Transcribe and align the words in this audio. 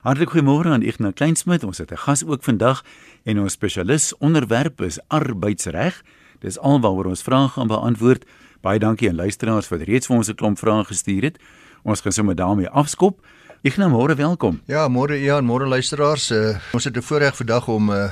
Hartlik 0.00 0.30
goeiemôre 0.32 0.70
aan 0.72 0.80
Ignas 0.80 1.12
Kleinsmid. 1.12 1.60
Ons 1.60 1.78
het 1.78 1.92
'n 1.92 1.96
gas 1.96 2.24
ook 2.24 2.42
vandag 2.42 2.84
en 3.24 3.40
ons 3.40 3.52
spesialis 3.52 4.16
onderwerp 4.16 4.80
is 4.80 4.98
arbeidsreg. 5.08 6.02
Dis 6.40 6.58
alwaaroor 6.58 7.04
ons 7.06 7.22
vrae 7.22 7.48
gaan 7.48 7.66
beantwoord. 7.66 8.24
Baie 8.62 8.78
dankie 8.78 9.08
aan 9.08 9.14
luisteraars 9.14 9.68
wat 9.68 9.80
reeds 9.80 10.06
vir 10.06 10.16
ons 10.16 10.28
'n 10.28 10.34
klomp 10.34 10.58
vrae 10.58 10.84
gestuur 10.84 11.22
het. 11.22 11.38
Ons 11.82 12.00
gaan 12.00 12.12
sommer 12.12 12.34
daarmee 12.34 12.68
afskop. 12.68 13.20
Ignas, 13.62 13.90
môre 13.90 14.14
welkom. 14.14 14.60
Ja, 14.66 14.88
môre 14.88 15.20
ja, 15.20 15.40
môre 15.40 15.66
luisteraars. 15.66 16.30
Uh, 16.30 16.56
ons 16.72 16.84
het 16.84 16.96
'n 16.96 17.02
voorreg 17.02 17.36
vandag 17.36 17.68
om 17.68 17.90
'n 17.90 17.92
uh, 17.92 18.10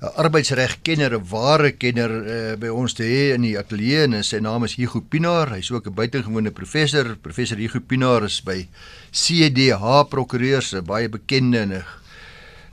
'n 0.00 0.08
arbeidsregkenner, 0.16 1.12
'n 1.12 1.28
ware 1.28 1.72
kenner 1.76 2.10
uh, 2.10 2.56
by 2.56 2.68
ons 2.72 2.94
te 2.96 3.04
hê 3.04 3.34
in 3.34 3.42
die 3.44 3.58
ateljee 3.60 4.06
en 4.06 4.22
sy 4.24 4.38
naam 4.40 4.64
is 4.64 4.78
Hugo 4.80 5.02
Pinaar. 5.04 5.52
Hy's 5.52 5.68
ook 5.70 5.86
'n 5.86 5.94
buitengewone 5.94 6.50
professor. 6.50 7.16
Professor 7.20 7.58
Hugo 7.58 7.80
Pinaar 7.80 8.24
is 8.24 8.40
by 8.40 8.66
CDH 9.12 10.08
Prokureurs, 10.08 10.72
'n 10.72 10.84
baie 10.84 11.08
bekende 11.08 11.58
en 11.58 11.72
'n 11.72 11.84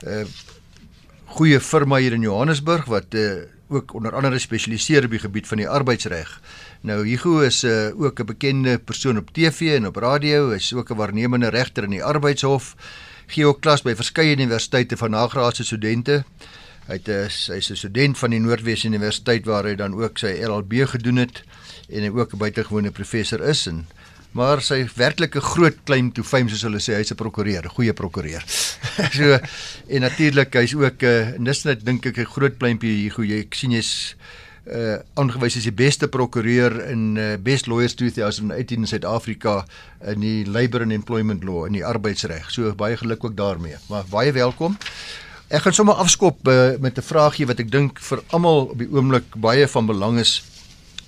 uh, 0.06 0.24
goeie 1.36 1.60
firma 1.60 1.96
hier 1.96 2.12
in 2.12 2.24
Johannesburg 2.24 2.86
wat 2.86 3.12
uh, 3.14 3.44
ook 3.68 3.92
onder 3.94 4.14
andere 4.14 4.38
spesialiseer 4.38 5.04
op 5.04 5.10
die 5.10 5.20
gebied 5.20 5.46
van 5.46 5.58
die 5.58 5.68
arbeidsreg. 5.68 6.40
Nou 6.80 7.04
Hugo 7.04 7.40
is 7.40 7.64
uh, 7.64 7.92
ook 7.92 8.20
'n 8.20 8.24
bekende 8.24 8.78
persoon 8.78 9.18
op 9.18 9.30
TV 9.32 9.76
en 9.76 9.86
op 9.86 9.96
radio. 9.96 10.50
Hy's 10.50 10.72
ook 10.72 10.90
'n 10.90 10.96
waarnemende 10.96 11.48
regter 11.48 11.84
in 11.84 11.90
die 11.90 12.04
arbeidshof. 12.04 12.74
Gee 13.26 13.44
ook 13.44 13.60
klas 13.60 13.82
by 13.82 13.94
verskeie 13.94 14.32
universiteite 14.32 14.96
vir 14.96 15.10
nagraadse 15.10 15.64
studente. 15.64 16.24
Hy 16.88 16.96
het 16.96 17.08
hy's 17.52 17.68
'n 17.70 17.76
student 17.76 18.18
van 18.18 18.30
die 18.30 18.40
Noordwes 18.40 18.84
Universiteit 18.84 19.44
waar 19.44 19.64
hy 19.64 19.74
dan 19.76 19.92
ook 19.94 20.18
sy 20.18 20.40
LLB 20.40 20.88
gedoen 20.88 21.16
het 21.20 21.42
en 21.88 22.02
hy 22.02 22.08
ook 22.08 22.32
'n 22.32 22.38
buitengewone 22.38 22.90
professor 22.90 23.40
is 23.44 23.66
en 23.66 23.86
maar 24.32 24.62
sy 24.62 24.86
werklike 24.96 25.40
groot 25.40 25.76
claim 25.84 26.12
to 26.12 26.22
fame 26.22 26.48
soos 26.48 26.62
hulle 26.62 26.80
sê 26.80 26.96
hy's 26.96 27.12
'n 27.12 27.16
prokureur, 27.16 27.64
'n 27.64 27.76
goeie 27.76 27.92
prokureur. 27.92 28.42
so 29.18 29.38
en 29.88 30.00
natuurlik 30.00 30.52
hy's 30.54 30.74
ook 30.74 31.02
'n 31.02 31.06
uh, 31.06 31.38
nis 31.38 31.64
net 31.64 31.84
dink 31.84 32.06
ek 32.06 32.18
'n 32.18 32.24
groot 32.24 32.58
pleintjie 32.58 33.10
hoe 33.10 33.26
jy 33.26 33.38
ek 33.44 33.54
sien 33.54 33.70
jy's 33.72 34.16
uh 34.68 34.96
aangewys 35.14 35.56
as 35.56 35.64
die 35.64 35.72
beste 35.72 36.08
prokureur 36.08 36.88
in 36.88 37.16
uh, 37.16 37.36
Best 37.36 37.66
Lawyers 37.66 37.94
2018 37.94 38.78
in 38.78 38.86
Suid-Afrika 38.86 39.64
in 40.04 40.20
die 40.20 40.44
Labour 40.44 40.82
and 40.82 40.92
Employment 40.92 41.44
Law 41.44 41.66
in 41.66 41.72
die 41.72 41.84
arbeidsreg. 41.84 42.50
So 42.50 42.74
baie 42.74 42.96
geluk 42.96 43.24
ook 43.24 43.36
daarmee. 43.36 43.76
Maar 43.88 44.04
baie 44.08 44.32
welkom. 44.32 44.76
Ek 45.48 45.62
gaan 45.64 45.72
sommer 45.72 45.96
afskop 45.96 46.48
uh, 46.48 46.76
met 46.76 46.98
'n 46.98 47.02
vraagie 47.08 47.46
wat 47.48 47.60
ek 47.60 47.70
dink 47.72 47.98
vir 48.04 48.20
almal 48.36 48.68
op 48.68 48.78
die 48.78 48.88
oomblik 48.92 49.32
baie 49.32 49.68
van 49.68 49.86
belang 49.86 50.18
is. 50.20 50.42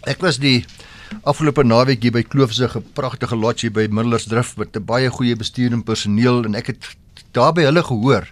Ek 0.09 0.21
was 0.25 0.39
die 0.41 0.65
afgelope 1.29 1.61
naweek 1.63 2.01
hier 2.03 2.13
by 2.13 2.23
Kloofse 2.23 2.65
'n 2.65 2.85
pragtige 2.97 3.37
lodge 3.37 3.71
by 3.71 3.87
Millersdrift 3.91 4.57
met 4.57 4.77
'n 4.77 4.85
baie 4.85 5.11
goeie 5.11 5.37
bestuur 5.37 5.73
en 5.73 5.83
personeel 5.85 6.45
en 6.45 6.55
ek 6.55 6.67
het 6.67 6.97
daar 7.33 7.53
by 7.53 7.69
hulle 7.69 7.83
gehoor 7.83 8.25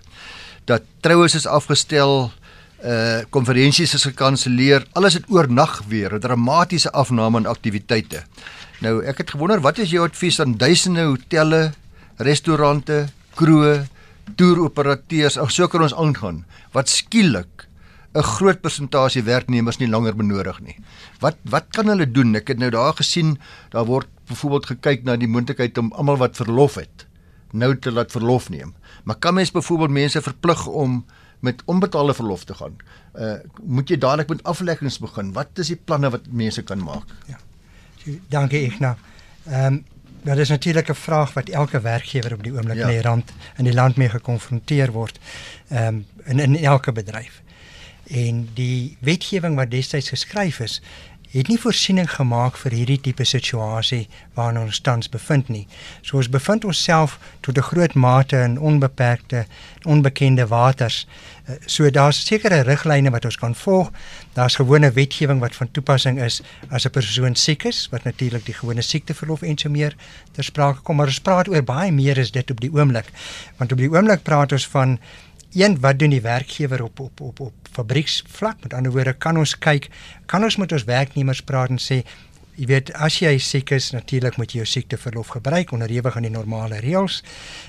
dat 0.64 0.82
troues 1.00 1.34
is 1.34 1.46
afgestel, 1.46 2.32
uh 2.84 3.20
konferensies 3.30 3.94
is 3.94 4.04
gekanselleer, 4.04 4.86
alles 4.92 5.14
het 5.14 5.28
oornag 5.28 5.82
weer, 5.88 6.14
'n 6.14 6.20
dramatiese 6.20 6.90
afname 6.92 7.36
aan 7.36 7.46
aktiwiteite. 7.46 8.24
Nou 8.80 9.04
ek 9.04 9.18
het 9.18 9.30
gewonder 9.30 9.60
wat 9.60 9.78
is 9.78 9.90
jou 9.90 10.08
advies 10.08 10.40
aan 10.40 10.56
duisende 10.56 11.02
hotelle, 11.02 11.72
restaurante, 12.16 13.08
kroë 13.34 13.88
toeroperateurs, 14.36 15.38
ag 15.38 15.50
so 15.50 15.68
kan 15.68 15.82
ons 15.82 15.94
aangaan 15.94 16.44
wat 16.72 16.88
skielik 16.88 17.68
'n 18.14 18.22
groot 18.22 18.60
persentasie 18.60 19.22
werknemers 19.22 19.78
nie 19.78 19.88
langer 19.88 20.16
benodig 20.16 20.60
nie. 20.60 20.76
Wat 21.20 21.36
wat 21.44 21.66
kan 21.70 21.86
hulle 21.86 22.10
doen? 22.10 22.34
Ek 22.34 22.48
het 22.48 22.58
nou 22.58 22.70
daar 22.70 22.94
gesien, 22.94 23.38
daar 23.70 23.84
word 23.84 24.08
byvoorbeeld 24.28 24.66
gekyk 24.66 25.04
na 25.04 25.16
die 25.16 25.28
moontlikheid 25.28 25.78
om 25.78 25.92
almal 25.92 26.16
wat 26.16 26.36
verlof 26.36 26.74
het 26.74 27.06
nou 27.52 27.76
te 27.78 27.92
laat 27.92 28.12
verlof 28.12 28.48
neem. 28.50 28.74
Maar 29.04 29.16
kan 29.16 29.34
mens 29.34 29.50
byvoorbeeld 29.50 29.90
mense 29.90 30.22
verplig 30.22 30.66
om 30.66 31.04
met 31.40 31.62
onbetaalde 31.64 32.14
verlof 32.14 32.44
te 32.44 32.54
gaan? 32.54 32.76
Uh 33.14 33.38
moet 33.62 33.88
jy 33.88 33.98
dadelik 33.98 34.28
met 34.28 34.42
afleggings 34.42 34.98
begin? 34.98 35.32
Wat 35.32 35.48
is 35.58 35.72
die 35.72 35.80
planne 35.84 36.10
wat 36.10 36.26
mense 36.30 36.62
kan 36.62 36.82
maak? 36.82 37.08
Ja. 37.26 37.38
Dankie 38.28 38.62
Ignas. 38.62 38.96
Ehm 39.46 39.72
um, 39.72 39.84
dit 40.22 40.38
is 40.38 40.48
natuurlik 40.48 40.88
'n 40.88 40.94
vraag 40.94 41.32
wat 41.32 41.48
elke 41.48 41.80
werkgewer 41.80 42.32
op 42.32 42.42
die 42.42 42.52
oomblik 42.52 42.76
ja. 42.76 42.86
in 42.86 42.94
die 42.94 43.02
rand 43.02 43.32
in 43.56 43.64
die 43.64 43.74
land 43.74 43.96
mee 43.96 44.08
gekonfronteer 44.08 44.92
word. 44.92 45.18
Ehm 45.68 45.86
um, 45.86 46.06
in 46.24 46.38
in 46.38 46.56
elke 46.56 46.92
bedryf. 46.92 47.42
En 48.06 48.48
die 48.54 48.96
wetgewing 49.00 49.56
wat 49.56 49.70
destyds 49.70 50.08
geskryf 50.08 50.60
is, 50.60 50.82
het 51.30 51.48
nie 51.48 51.58
voorsiening 51.60 52.08
gemaak 52.08 52.56
vir 52.56 52.72
hierdie 52.72 53.00
tipe 53.04 53.24
situasie 53.28 54.06
waarna 54.36 54.62
ons 54.64 54.80
tans 54.80 55.10
bevind 55.12 55.50
nie. 55.52 55.66
So 56.00 56.16
ons 56.16 56.30
bevind 56.32 56.64
onsself 56.64 57.18
tot 57.40 57.58
'n 57.58 57.68
groot 57.70 57.94
mate 57.94 58.36
in 58.36 58.58
onbeperkte 58.58 59.46
onbekende 59.82 60.46
waters. 60.46 61.06
Eh, 61.48 61.54
so 61.66 61.90
daar's 61.90 62.20
sekere 62.26 62.60
riglyne 62.66 63.10
wat 63.10 63.24
ons 63.24 63.38
kan 63.40 63.54
volg. 63.54 63.90
Daar's 64.36 64.58
gewone 64.60 64.90
wetgewing 64.92 65.40
wat 65.40 65.56
van 65.56 65.70
toepassing 65.70 66.20
is 66.22 66.42
as 66.70 66.84
'n 66.84 66.90
persoon 66.90 67.34
siek 67.34 67.64
is, 67.64 67.88
wat 67.90 68.04
natuurlik 68.04 68.44
die 68.44 68.54
gewone 68.54 68.82
siekteverlof 68.82 69.42
en 69.42 69.58
so 69.58 69.68
meer 69.68 69.94
ter 70.32 70.44
sprake 70.44 70.80
kom, 70.82 70.96
maar 70.96 71.06
ons 71.06 71.20
praat 71.20 71.48
oor 71.48 71.62
baie 71.62 71.92
meer 71.92 72.18
as 72.18 72.30
dit 72.30 72.50
op 72.50 72.60
die 72.60 72.72
oomblik. 72.72 73.06
Want 73.56 73.72
op 73.72 73.78
die 73.78 73.90
oomblik 73.90 74.22
praat 74.22 74.52
ons 74.52 74.66
van 74.66 74.98
een 75.52 75.80
wat 75.80 75.98
doen 75.98 76.10
die 76.10 76.20
werkgewer 76.20 76.82
op 76.82 77.00
op 77.00 77.20
op 77.20 77.40
op 77.40 77.52
fabrieksvlak 77.72 78.62
met 78.62 78.74
ander 78.74 78.92
woorde 78.92 79.12
kan 79.12 79.38
ons 79.38 79.58
kyk 79.58 79.88
kan 80.26 80.44
ons 80.44 80.56
met 80.56 80.72
ons 80.72 80.84
werknemers 80.84 81.42
praat 81.42 81.68
en 81.68 81.78
sê 81.78 82.02
jy 82.58 82.66
weet 82.66 82.92
as 82.98 83.20
jy 83.22 83.36
siek 83.42 83.70
is 83.76 83.90
natuurlik 83.94 84.38
moet 84.40 84.52
jy 84.52 84.62
jou 84.62 84.68
siekteverlof 84.68 85.34
gebruik 85.36 85.72
onderhewig 85.76 86.16
aan 86.18 86.26
die 86.26 86.34
normale 86.34 86.82
reëls 86.84 87.22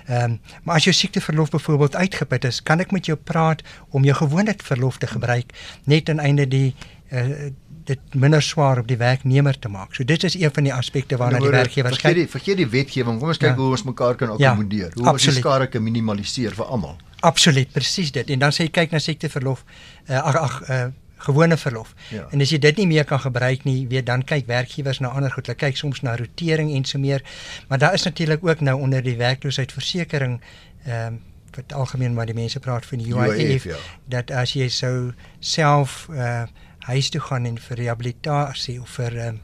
ehm 0.08 0.36
um, 0.36 0.38
maar 0.64 0.82
as 0.82 0.90
jou 0.90 0.96
siekteverlof 0.96 1.54
byvoorbeeld 1.54 1.96
uitgeput 1.96 2.46
is 2.50 2.62
kan 2.64 2.82
ek 2.84 2.92
met 2.96 3.06
jou 3.06 3.18
praat 3.18 3.62
om 3.90 4.06
jou 4.08 4.16
gewone 4.18 4.56
verlof 4.64 4.98
te 4.98 5.08
gebruik 5.08 5.54
net 5.86 6.06
ten 6.10 6.20
einde 6.20 6.48
die 6.48 6.74
uh, 7.14 7.52
dit 7.90 8.16
minder 8.22 8.42
swaar 8.42 8.82
op 8.84 8.88
die 8.90 8.98
werknemer 9.00 9.58
te 9.60 9.70
maak. 9.72 9.96
So 9.98 10.06
dit 10.06 10.24
is 10.24 10.36
een 10.38 10.54
van 10.54 10.68
die 10.68 10.74
aspekte 10.74 11.18
waarna 11.18 11.42
die 11.42 11.50
werkgewers 11.54 11.98
kyk. 11.98 12.06
Vergeet 12.06 12.20
die 12.20 12.32
vergeet 12.34 12.60
die 12.62 12.68
wetgewing. 12.70 13.20
Kom 13.22 13.32
ons 13.34 13.42
kyk 13.42 13.56
ja. 13.56 13.58
hoe 13.58 13.70
ons 13.78 13.86
mekaar 13.88 14.18
kan 14.20 14.34
ja, 14.36 14.52
akkommodeer. 14.52 14.92
Ja, 14.94 15.02
hoe 15.02 15.14
ons 15.16 15.26
die 15.26 15.38
skade 15.40 15.70
kan 15.74 15.86
minimaliseer 15.86 16.58
vir 16.58 16.70
almal. 16.70 16.98
Absoluut, 17.26 17.72
presies 17.76 18.14
dit. 18.16 18.30
En 18.36 18.46
dan 18.46 18.56
sê 18.56 18.68
jy 18.68 18.74
kyk 18.78 18.94
na 18.96 19.02
siekteverlof, 19.04 19.66
uh, 20.08 20.22
ag 20.22 20.38
ag 20.44 20.60
uh, 20.70 20.84
gewone 21.20 21.58
verlof. 21.58 21.94
Ja. 22.10 22.28
En 22.32 22.42
as 22.42 22.52
jy 22.54 22.60
dit 22.64 22.78
nie 22.82 22.88
meer 22.88 23.06
kan 23.06 23.20
gebruik 23.20 23.64
nie, 23.68 23.88
weet 23.92 24.06
dan 24.08 24.24
kyk 24.24 24.48
werkgewers 24.48 25.02
na 25.04 25.12
ander 25.16 25.32
goed. 25.32 25.48
Hulle 25.48 25.60
kyk 25.60 25.78
soms 25.78 26.02
na 26.06 26.16
rotering 26.16 26.72
en 26.76 26.86
so 26.86 27.00
meer. 27.00 27.24
Maar 27.68 27.78
daar 27.78 27.94
is 27.94 28.04
natuurlik 28.08 28.46
ook 28.46 28.60
nou 28.60 28.80
onder 28.80 29.04
die 29.04 29.18
werkloosheidsversekering 29.18 30.40
ehm 30.86 31.14
um, 31.14 31.20
wat 31.56 31.74
algemeen 31.74 32.14
maar 32.14 32.26
die 32.26 32.36
mense 32.36 32.60
praat 32.60 32.86
van 32.86 32.98
die 32.98 33.14
UIF, 33.14 33.38
UIF 33.38 33.64
ja. 33.64 33.78
dat 34.06 34.32
as 34.32 34.54
jy 34.54 34.68
sou 34.70 35.12
self 35.40 36.08
uh 36.12 36.44
huis 36.80 37.10
toe 37.10 37.22
gaan 37.22 37.46
en 37.46 37.58
vir 37.60 37.78
rehabilitasie 37.78 38.82
of 38.82 38.90
vir 38.90 39.18
ehm 39.18 39.28
um, 39.28 39.40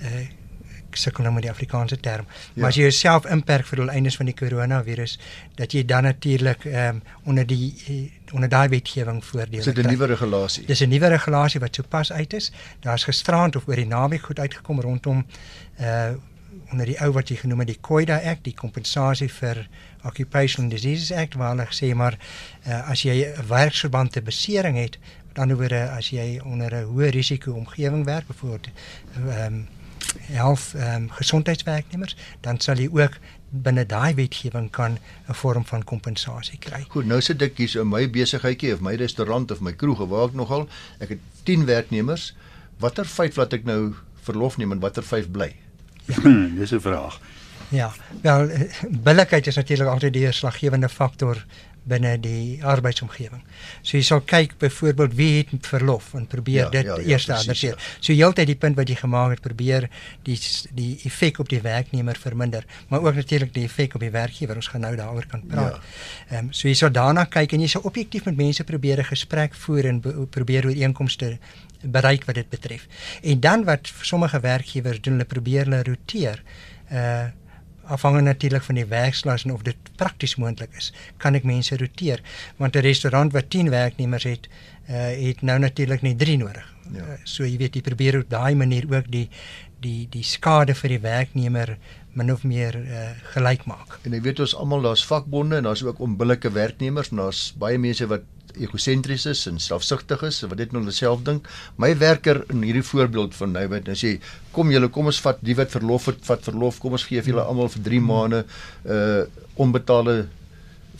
uh 0.00 0.26
sukkel 0.96 1.24
nou 1.24 1.34
met 1.34 1.42
die 1.42 1.50
Afrikaanse 1.50 2.00
term. 2.00 2.26
Ja. 2.26 2.60
Maar 2.60 2.68
as 2.68 2.76
jy 2.76 2.82
jouself 2.82 3.26
inperk 3.26 3.66
vir 3.66 3.82
die 3.82 3.88
eindes 3.90 4.16
van 4.16 4.26
die 4.26 4.34
koronavirus, 4.34 5.18
dat 5.54 5.72
jy 5.72 5.84
dan 5.84 6.02
natuurlik 6.02 6.64
ehm 6.64 6.96
um, 6.96 7.02
onder 7.24 7.46
die 7.46 7.74
eh, 7.88 8.34
onder 8.34 8.48
daai 8.48 8.68
wetgewing 8.68 9.24
voordeel 9.24 9.64
het. 9.64 9.74
Dis 9.74 9.84
'n 9.84 9.88
nuwe 9.88 10.06
regulasie. 10.06 10.66
Dis 10.66 10.80
'n 10.80 10.88
nuwe 10.88 11.08
regulasie 11.08 11.60
wat 11.60 11.74
sopas 11.74 12.12
uit 12.12 12.32
is. 12.32 12.52
Daar's 12.80 13.04
gisterand 13.04 13.56
of 13.56 13.68
oor 13.68 13.76
die 13.76 13.86
naweek 13.86 14.22
goed 14.22 14.38
uitgekom 14.38 14.80
rondom 14.80 15.26
uh 15.80 16.14
onder 16.72 16.86
die 16.86 16.96
ou 17.00 17.12
wat 17.12 17.28
jy 17.28 17.36
genoem 17.36 17.58
het 17.62 17.68
die 17.68 17.80
COIDA 17.80 18.16
Act, 18.30 18.44
die 18.44 18.54
kompensasie 18.54 19.28
vir 19.30 19.68
Occupational 20.06 20.70
Diseases 20.70 21.12
Act 21.12 21.34
waar 21.34 21.54
hulle 21.54 21.66
sê 21.70 21.92
maar 21.94 22.18
uh, 22.66 22.90
as 22.90 23.02
jy 23.02 23.22
'n 23.22 23.46
werksverband 23.48 24.12
te 24.12 24.22
besering 24.22 24.76
het, 24.78 24.98
met 25.28 25.38
ander 25.38 25.56
woorde 25.56 25.88
as 25.90 26.10
jy 26.10 26.40
onder 26.44 26.74
'n 26.74 26.88
hoë 26.88 27.10
risiko 27.10 27.52
omgewing 27.52 28.04
werk, 28.04 28.26
byvoorbeeld 28.26 28.68
ehm 29.14 29.54
um, 29.54 29.66
health 30.26 30.74
ehm 30.74 31.02
um, 31.02 31.10
gesondheidswerknemers, 31.10 32.16
dan 32.40 32.60
sal 32.60 32.76
jy 32.76 32.88
ook 32.92 33.18
binne 33.50 33.86
daai 33.86 34.14
wetgewing 34.14 34.70
kan 34.70 34.98
'n 35.28 35.34
vorm 35.34 35.64
van 35.64 35.84
kompensasie 35.84 36.58
kry. 36.58 36.84
Goed, 36.88 37.06
nou 37.06 37.20
sit 37.20 37.42
ek 37.42 37.56
hier 37.56 37.68
so 37.68 37.80
in 37.80 37.88
my 37.88 38.10
besigheidjie 38.10 38.72
of 38.72 38.80
my 38.80 38.94
restaurant 38.94 39.50
of 39.50 39.60
my 39.60 39.72
kroeg 39.72 39.98
waar 40.08 40.28
ek 40.28 40.34
nogal, 40.34 40.68
ek 40.98 41.08
het 41.08 41.18
10 41.44 41.64
werknemers. 41.64 42.34
Watter 42.78 43.06
vyf 43.06 43.36
laat 43.36 43.52
ek 43.52 43.64
nou 43.64 43.94
verlof 44.22 44.56
neem 44.56 44.72
en 44.72 44.80
watter 44.80 45.02
vyf 45.02 45.30
bly? 45.30 45.54
Ja. 46.06 46.22
Dis 46.58 46.72
'n 46.72 46.80
vraag. 46.80 47.20
Ja, 47.68 47.92
wel 48.22 48.50
billikheid 48.90 49.46
is 49.46 49.56
natuurlik 49.56 49.88
altyd 49.88 50.12
die 50.12 50.22
deurslaggewende 50.22 50.88
faktor 50.88 51.44
binne 51.86 52.16
die 52.18 52.58
arbeidsomgewing. 52.66 53.42
So 53.86 53.96
jy 53.98 54.02
sal 54.06 54.22
kyk 54.26 54.56
byvoorbeeld 54.62 55.14
wie 55.18 55.28
het 55.38 55.68
verlof 55.70 56.12
en 56.18 56.26
probeer 56.30 56.64
ja, 56.64 56.70
dit 56.74 56.88
ja, 56.88 56.96
ja, 56.98 57.12
eers 57.14 57.28
adresseer. 57.30 57.76
Ja. 57.78 57.92
So 58.02 58.16
heeltyd 58.16 58.50
die 58.50 58.58
punt 58.58 58.78
wat 58.78 58.90
jy 58.90 58.96
gemaak 58.98 59.36
het 59.36 59.42
probeer 59.44 59.86
die 60.26 60.36
die 60.74 60.88
effek 61.06 61.38
op 61.42 61.50
die 61.52 61.60
werknemer 61.62 62.18
verminder, 62.18 62.66
maar 62.90 63.06
ook 63.06 63.20
natuurlik 63.20 63.54
die 63.54 63.66
effek 63.68 63.94
op 63.94 64.02
die 64.02 64.10
werkgewer. 64.14 64.58
Ons 64.58 64.70
gaan 64.72 64.82
nou 64.86 64.94
daaroor 64.98 65.30
kan 65.30 65.46
praat. 65.46 65.78
Ja. 65.78 65.82
Ehm 66.26 66.34
ja. 66.34 66.42
um, 66.42 66.52
so 66.52 66.68
jy 66.68 66.74
sal 66.74 66.90
daarna 66.90 67.26
kyk 67.30 67.54
en 67.54 67.62
jy 67.62 67.70
sal 67.76 67.86
objektief 67.86 68.26
met 68.26 68.36
mense 68.36 68.66
probeer 68.66 69.00
'n 69.00 69.10
gesprek 69.12 69.54
voer 69.54 69.86
en 69.86 70.02
probeer 70.30 70.66
ooreenkomste 70.66 71.38
bereik 71.82 72.26
wat 72.26 72.34
dit 72.34 72.48
betref. 72.50 72.86
En 73.22 73.40
dan 73.40 73.64
wat 73.64 73.92
sommige 74.02 74.40
werkgewers 74.40 75.00
doen, 75.00 75.12
hulle 75.12 75.24
probeer 75.24 75.64
hulle 75.64 75.82
roteer. 75.82 76.42
Uh 76.90 77.26
afhangende 77.88 78.30
natuurlik 78.30 78.62
van 78.62 78.74
die 78.74 78.86
werkslaas 78.86 79.44
en 79.44 79.52
of 79.52 79.62
dit 79.62 79.76
prakties 79.96 80.36
moontlik 80.36 80.74
is, 80.76 80.92
kan 81.22 81.34
ek 81.34 81.44
mense 81.44 81.76
roteer. 81.76 82.22
Want 82.56 82.76
'n 82.76 82.84
restaurant 82.86 83.32
wat 83.32 83.50
10 83.50 83.70
werknemers 83.70 84.24
het, 84.24 84.48
uh, 84.90 85.26
het 85.26 85.42
nou 85.42 85.58
natuurlik 85.58 86.02
net 86.02 86.18
3 86.18 86.36
nodig. 86.36 86.74
Ja. 86.92 87.02
Uh, 87.02 87.18
so 87.24 87.44
jy 87.44 87.56
weet 87.56 87.74
jy 87.74 87.82
probeer 87.82 88.18
op 88.18 88.30
daai 88.30 88.54
manier 88.54 88.86
ook 88.90 89.10
die 89.10 89.28
die 89.80 90.06
die 90.10 90.24
skade 90.24 90.74
vir 90.74 90.88
die 90.88 91.00
werknemer 91.00 91.76
min 92.16 92.32
of 92.32 92.44
meer 92.44 92.76
uh, 92.80 93.10
gelyk 93.34 93.66
maak. 93.68 93.98
En 94.04 94.12
jy 94.12 94.20
weet 94.24 94.40
ons 94.40 94.54
almal 94.56 94.82
daar's 94.82 95.04
vakbonde 95.04 95.56
en 95.56 95.68
daar's 95.68 95.82
ook 95.84 96.00
onbillike 96.00 96.50
werknemers 96.50 97.10
en 97.12 97.16
daar's 97.16 97.52
baie 97.58 97.78
mense 97.78 98.06
wat 98.06 98.24
egosentries 98.60 99.26
is 99.30 99.44
en 99.50 99.60
selfsugtig 99.62 100.22
is 100.28 100.40
wat 100.46 100.58
net 100.58 100.72
net 100.72 100.94
self 100.96 101.22
dink. 101.26 101.48
My 101.76 101.92
werker 101.98 102.42
in 102.52 102.64
hierdie 102.66 102.84
voorbeeld 102.86 103.34
van 103.38 103.56
wat 103.72 103.88
nou 103.90 103.96
sê 103.98 104.16
kom 104.52 104.72
julle 104.72 104.88
kom 104.92 105.10
ons 105.12 105.20
vat 105.24 105.40
die 105.44 105.56
wat 105.58 105.74
verlof 105.74 106.08
het 106.12 106.24
vat 106.28 106.42
verlof 106.44 106.80
kom 106.80 106.96
ons 106.96 107.06
gee 107.08 107.22
vir 107.22 107.34
julle 107.34 107.46
almal 107.46 107.72
vir 107.72 107.86
3 107.90 108.00
maande 108.00 108.44
uh 108.84 109.24
onbetaalde 109.56 110.26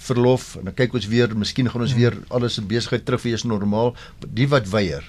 verlof. 0.00 0.54
En 0.56 0.68
dan 0.68 0.76
kyk 0.76 0.94
ons 0.96 1.08
weer 1.12 1.32
miskien 1.36 1.68
gaan 1.68 1.84
ons 1.84 1.96
weer 1.96 2.16
alles 2.32 2.56
in 2.60 2.68
besigheid 2.68 3.04
terugwees 3.04 3.44
normaal. 3.44 3.94
Die 4.24 4.48
wat 4.48 4.68
weier 4.72 5.04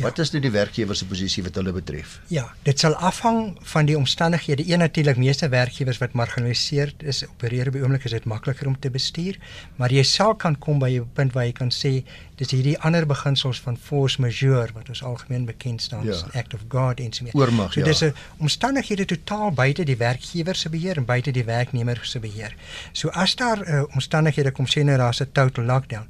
Ja. 0.00 0.06
Wat 0.08 0.18
is 0.18 0.30
nou 0.32 0.40
die 0.40 0.50
werkgewer 0.50 0.96
se 0.96 1.04
posisie 1.06 1.42
wat 1.44 1.58
hulle 1.60 1.72
betref? 1.76 2.14
Ja, 2.32 2.46
dit 2.64 2.80
sal 2.80 2.94
afhang 2.94 3.58
van 3.72 3.88
die 3.88 3.96
omstandighede. 3.98 4.64
Een 4.64 4.80
natuurlik 4.80 5.18
meeste 5.20 5.48
werkgewers 5.52 5.98
wat 6.00 6.14
marginaliseer 6.16 6.94
is, 7.04 7.20
opereer 7.28 7.68
by 7.70 7.82
oomblik 7.84 8.06
is 8.08 8.14
dit 8.16 8.24
makliker 8.24 8.70
om 8.70 8.78
te 8.78 8.90
bestuur, 8.90 9.36
maar 9.76 9.92
jy 9.92 10.02
sal 10.08 10.32
kan 10.40 10.56
kom 10.58 10.80
by 10.80 10.90
'n 10.96 11.10
punt 11.12 11.32
waar 11.36 11.44
jy 11.44 11.52
kan 11.52 11.70
sê 11.70 11.92
dis 12.40 12.50
hierdie 12.50 12.78
ander 12.78 13.04
beginsels 13.06 13.60
van 13.60 13.76
force 13.76 14.20
majeure 14.20 14.72
wat 14.72 14.88
ons 14.88 15.02
algemeen 15.04 15.44
bekend 15.44 15.82
staan 15.82 16.08
as 16.08 16.24
ja. 16.32 16.40
act 16.40 16.54
of 16.54 16.64
god 16.68 17.00
en 17.00 17.12
so 17.12 17.24
meer. 17.24 17.34
Oormag, 17.34 17.72
so 17.72 17.80
ja. 17.80 17.86
dis 17.86 18.00
'n 18.00 18.14
omstandighede 18.38 19.04
totaal 19.04 19.52
buite 19.52 19.84
die 19.84 19.96
werkgewer 19.96 20.54
se 20.54 20.68
beheer 20.68 20.96
en 20.96 21.04
buite 21.04 21.30
die 21.30 21.44
werknemer 21.44 22.00
se 22.02 22.18
beheer. 22.18 22.56
So 22.92 23.08
as 23.08 23.36
daar 23.36 23.68
uh, 23.68 23.82
omstandighede 23.94 24.50
kom 24.50 24.66
sê 24.66 24.82
nou 24.82 24.96
daar's 24.96 25.20
'n 25.20 25.32
total 25.32 25.64
lockdown, 25.64 26.08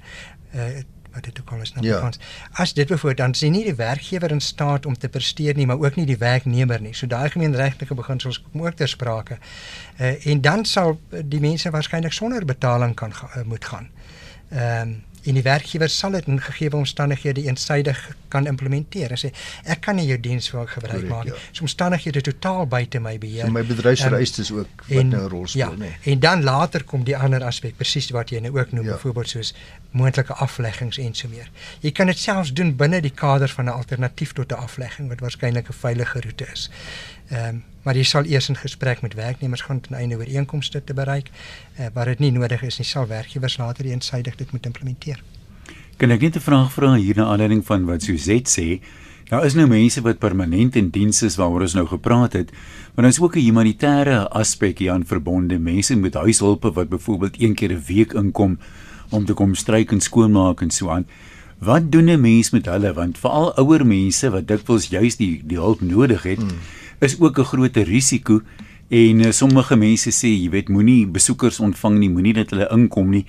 uh, 0.54 0.82
wat 1.14 1.24
dit 1.24 1.40
ook 1.40 1.50
al 1.50 1.60
is 1.60 1.72
nou 1.74 1.86
ja. 1.86 1.98
Frans. 1.98 2.18
As 2.52 2.72
dit 2.72 2.88
bevoor 2.88 3.14
dan 3.14 3.34
sien 3.34 3.52
nie 3.52 3.64
die 3.64 3.74
werkgewer 3.74 4.30
in 4.30 4.40
staat 4.40 4.86
om 4.86 4.98
te 4.98 5.08
presteer 5.08 5.56
nie, 5.56 5.66
maar 5.66 5.78
ook 5.78 5.96
nie 5.96 6.06
die 6.06 6.18
werknemer 6.18 6.80
nie. 6.80 6.94
So 6.94 7.06
daai 7.06 7.30
gemeenregtelike 7.30 7.94
beginsels 7.94 8.42
kom 8.42 8.66
ook 8.66 8.78
ter 8.78 8.88
sprake. 8.88 9.38
Uh, 9.98 10.26
en 10.26 10.40
dan 10.40 10.64
sal 10.64 11.00
die 11.10 11.40
mense 11.40 11.70
waarskynlik 11.70 12.12
sonder 12.12 12.44
betaling 12.44 12.94
kan 12.94 13.12
uh, 13.12 13.42
moet 13.44 13.64
gaan. 13.64 13.90
Ehm 14.50 14.88
um, 14.88 14.98
en 15.24 15.34
die 15.34 15.42
werkgewer 15.42 15.88
sal 15.88 16.10
dit 16.10 16.26
in 16.26 16.40
gegee 16.40 16.72
omstandighede 16.72 17.42
eensydig 17.42 17.98
kan 18.28 18.46
implementeer. 18.46 19.12
Sê 19.20 19.32
ek 19.64 19.82
kan 19.86 19.96
nie 19.96 20.06
jou 20.08 20.18
diens 20.20 20.48
vir 20.52 20.66
gebruik 20.66 21.08
maak 21.08 21.24
nie. 21.24 21.34
Ja. 21.34 21.40
So 21.52 21.66
omstandighede 21.66 22.22
totaal 22.30 22.66
buite 22.66 23.00
my 23.00 23.16
beheer. 23.18 23.46
So 23.46 23.52
my 23.52 23.64
bedryfsvereistes 23.66 24.50
um, 24.50 24.62
ook 24.62 24.84
wat 24.88 25.04
nou 25.04 25.22
'n 25.24 25.28
rol 25.28 25.46
speel, 25.46 25.60
ja, 25.60 25.70
nê. 25.70 25.90
Nee. 25.90 26.14
En 26.14 26.20
dan 26.20 26.42
later 26.42 26.84
kom 26.84 27.04
die 27.04 27.16
ander 27.16 27.44
aspek 27.44 27.76
presies 27.76 28.10
wat 28.10 28.30
jy 28.30 28.40
nou 28.40 28.58
ook 28.58 28.72
noem, 28.72 28.84
ja. 28.84 28.92
byvoorbeeld 28.92 29.28
soos 29.28 29.54
moontlike 29.90 30.32
afleggings 30.32 30.98
en 30.98 31.14
so 31.14 31.28
meer. 31.28 31.50
Jy 31.80 31.90
kan 31.90 32.06
dit 32.06 32.18
selfs 32.18 32.52
doen 32.52 32.76
binne 32.76 33.00
die 33.00 33.14
kader 33.14 33.48
van 33.48 33.64
'n 33.64 33.76
alternatief 33.76 34.32
tot 34.32 34.52
'n 34.52 34.54
aflegging 34.54 35.08
wat 35.08 35.20
waarskynlik 35.20 35.68
'n 35.68 35.72
veilige 35.72 36.20
roete 36.20 36.46
is. 36.52 36.70
Ehm 37.30 37.48
um, 37.48 37.62
maar 37.82 37.96
jy 37.96 38.02
sal 38.04 38.26
eers 38.28 38.48
in 38.52 38.58
gesprek 38.60 39.00
met 39.00 39.14
werknemers 39.14 39.62
gaan 39.64 39.80
ten 39.80 39.96
einde 39.96 40.16
ooreenkomste 40.16 40.84
te 40.84 40.94
bereik. 40.94 41.30
Uh, 41.78 41.86
waar 41.94 42.04
dit 42.04 42.18
nie 42.18 42.30
nodig 42.30 42.62
is 42.62 42.76
nie, 42.78 42.84
sal 42.84 43.06
werkgewers 43.06 43.56
later 43.56 43.84
eensydig 43.84 44.36
dit 44.36 44.52
moet 44.52 44.66
implementeer. 44.66 45.22
Kan 45.96 46.10
ek 46.10 46.20
net 46.20 46.36
'n 46.36 46.40
vraag 46.40 46.72
vra 46.72 46.94
hier 46.94 47.16
na 47.16 47.24
aanleiding 47.24 47.64
van 47.64 47.84
wat 47.84 48.02
Suzette 48.02 48.50
sê? 48.50 48.80
Daar 49.30 49.44
is 49.44 49.54
nou 49.54 49.66
mense 49.66 50.00
wat 50.00 50.18
permanent 50.18 50.76
in 50.76 50.90
diens 50.90 51.22
is 51.22 51.36
waaroor 51.36 51.60
ons 51.60 51.74
nou 51.74 51.86
gepraat 51.86 52.32
het, 52.32 52.50
maar 52.94 53.04
daar 53.04 53.12
is 53.12 53.20
ook 53.20 53.36
'n 53.36 53.46
humanitêre 53.46 54.28
aspek 54.28 54.78
hier 54.78 54.92
aan 54.92 55.06
verbonde. 55.06 55.58
Mense 55.58 55.96
met 55.96 56.14
huishulpe 56.14 56.72
wat 56.72 56.88
byvoorbeeld 56.88 57.40
een 57.40 57.54
keer 57.54 57.72
'n 57.72 57.84
week 57.86 58.12
inkom 58.12 58.58
om 59.10 59.24
te 59.24 59.32
kom 59.32 59.54
stryk 59.54 59.92
en 59.92 60.00
skoonmaak 60.00 60.60
en 60.60 60.70
so 60.70 60.88
aan. 60.88 61.06
Wat 61.58 61.92
doen 61.92 62.08
'n 62.08 62.20
mens 62.20 62.50
met 62.50 62.66
hulle? 62.66 62.92
Want 62.92 63.18
veral 63.18 63.56
ouer 63.56 63.86
mense 63.86 64.30
wat 64.30 64.48
dikwels 64.48 64.88
juis 64.88 65.16
die 65.16 65.42
die 65.44 65.58
hulp 65.58 65.80
nodig 65.80 66.22
het, 66.22 66.38
hmm. 66.38 66.58
Is 67.00 67.20
ook 67.20 67.38
'n 67.38 67.44
groot 67.44 67.76
risiko 67.76 68.40
en 68.88 69.20
uh, 69.20 69.30
sommige 69.30 69.76
mense 69.76 70.10
sê, 70.10 70.28
jy 70.28 70.50
weet, 70.50 70.68
moenie 70.68 71.06
besoekers 71.06 71.60
ontvang 71.60 71.98
nie, 71.98 72.10
moenie 72.10 72.32
dat 72.32 72.50
hulle 72.50 72.68
inkom 72.70 73.10
nie. 73.10 73.26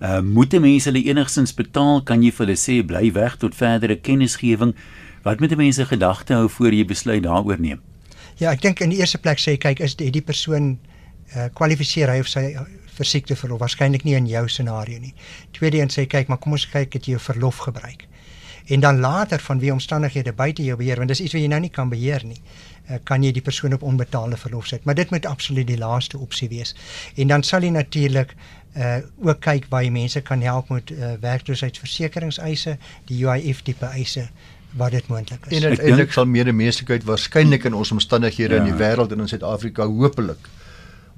Uh 0.00 0.20
moet 0.20 0.60
mense 0.60 0.90
hulle 0.90 1.04
enigstens 1.04 1.54
betaal? 1.54 2.02
Kan 2.02 2.22
jy 2.22 2.30
vir 2.30 2.46
hulle 2.46 2.56
sê 2.56 2.82
bly 2.84 3.12
weg 3.12 3.36
tot 3.36 3.54
verdere 3.54 3.96
kennisgewing? 3.96 4.74
Wat 5.22 5.40
moet 5.40 5.56
mense 5.56 5.84
gedagte 5.84 6.34
hou 6.34 6.48
voor 6.48 6.72
jy 6.72 6.84
besluit 6.84 7.22
daaroor 7.22 7.60
neem? 7.60 7.80
Ja, 8.36 8.50
ek 8.52 8.60
dink 8.60 8.80
in 8.80 8.90
die 8.92 8.98
eerste 8.98 9.18
plek 9.18 9.40
sê 9.40 9.56
kyk 9.56 9.80
is 9.80 9.96
die, 9.96 10.10
die 10.10 10.20
persoon 10.20 10.78
uh 11.34 11.48
kwalifiseer 11.54 12.12
hy 12.12 12.20
of 12.20 12.28
sy 12.28 12.52
vir 12.96 13.08
siekteverlof 13.08 13.60
waarskynlik 13.60 14.04
nie 14.04 14.16
in 14.16 14.28
jou 14.28 14.44
scenario 14.48 15.00
nie. 15.00 15.14
Tweede 15.56 15.80
een 15.80 15.92
sê 15.92 16.06
kyk, 16.06 16.28
maar 16.28 16.38
kom 16.38 16.52
ons 16.56 16.68
kyk 16.68 16.92
het 16.92 17.08
jy 17.08 17.16
jou 17.16 17.22
verlof 17.22 17.64
gebruik. 17.64 18.06
En 18.66 18.80
dan 18.80 19.00
later 19.00 19.40
van 19.40 19.58
wie 19.62 19.72
omstandighede 19.72 20.32
buite 20.32 20.64
jou 20.64 20.76
beheer 20.76 20.98
want 20.98 21.08
dis 21.08 21.20
iets 21.20 21.36
wat 21.36 21.42
jy 21.42 21.48
nou 21.48 21.60
nie 21.60 21.70
kan 21.70 21.88
beheer 21.88 22.24
nie. 22.26 22.40
Uh, 22.86 23.00
kan 23.02 23.22
jy 23.22 23.32
die 23.34 23.42
persoon 23.42 23.74
op 23.74 23.82
onbetaalde 23.82 24.36
verlof 24.38 24.66
sit, 24.70 24.84
maar 24.84 24.94
dit 24.94 25.10
moet 25.10 25.26
absoluut 25.26 25.66
die 25.66 25.78
laaste 25.78 26.18
opsie 26.18 26.48
wees. 26.48 26.74
En 27.16 27.32
dan 27.32 27.42
sal 27.42 27.66
jy 27.66 27.72
natuurlik 27.74 28.36
uh 28.76 28.98
ook 29.24 29.40
kyk 29.40 29.66
waar 29.72 29.82
jy 29.82 29.90
mense 29.90 30.20
kan 30.20 30.42
help 30.44 30.68
met 30.68 30.90
uh, 30.90 31.14
werkloosheidsversekeringseise, 31.20 32.76
die 33.08 33.24
UIF 33.24 33.62
tipe 33.64 33.86
eise 33.86 34.28
wat 34.76 34.92
dit 34.92 35.06
moontlik 35.08 35.46
is. 35.46 35.56
En 35.56 35.68
uiteindelik 35.68 36.12
sal 36.12 36.28
meer 36.28 36.54
meestelikheid 36.54 37.04
waarskynlik 37.08 37.64
in 37.64 37.74
ons 37.74 37.90
omstandighede 37.96 38.54
ja. 38.54 38.60
in 38.60 38.70
die 38.70 38.76
wêreld 38.76 39.12
en 39.12 39.24
in 39.24 39.28
Suid-Afrika 39.28 39.86
hopelik 39.88 40.50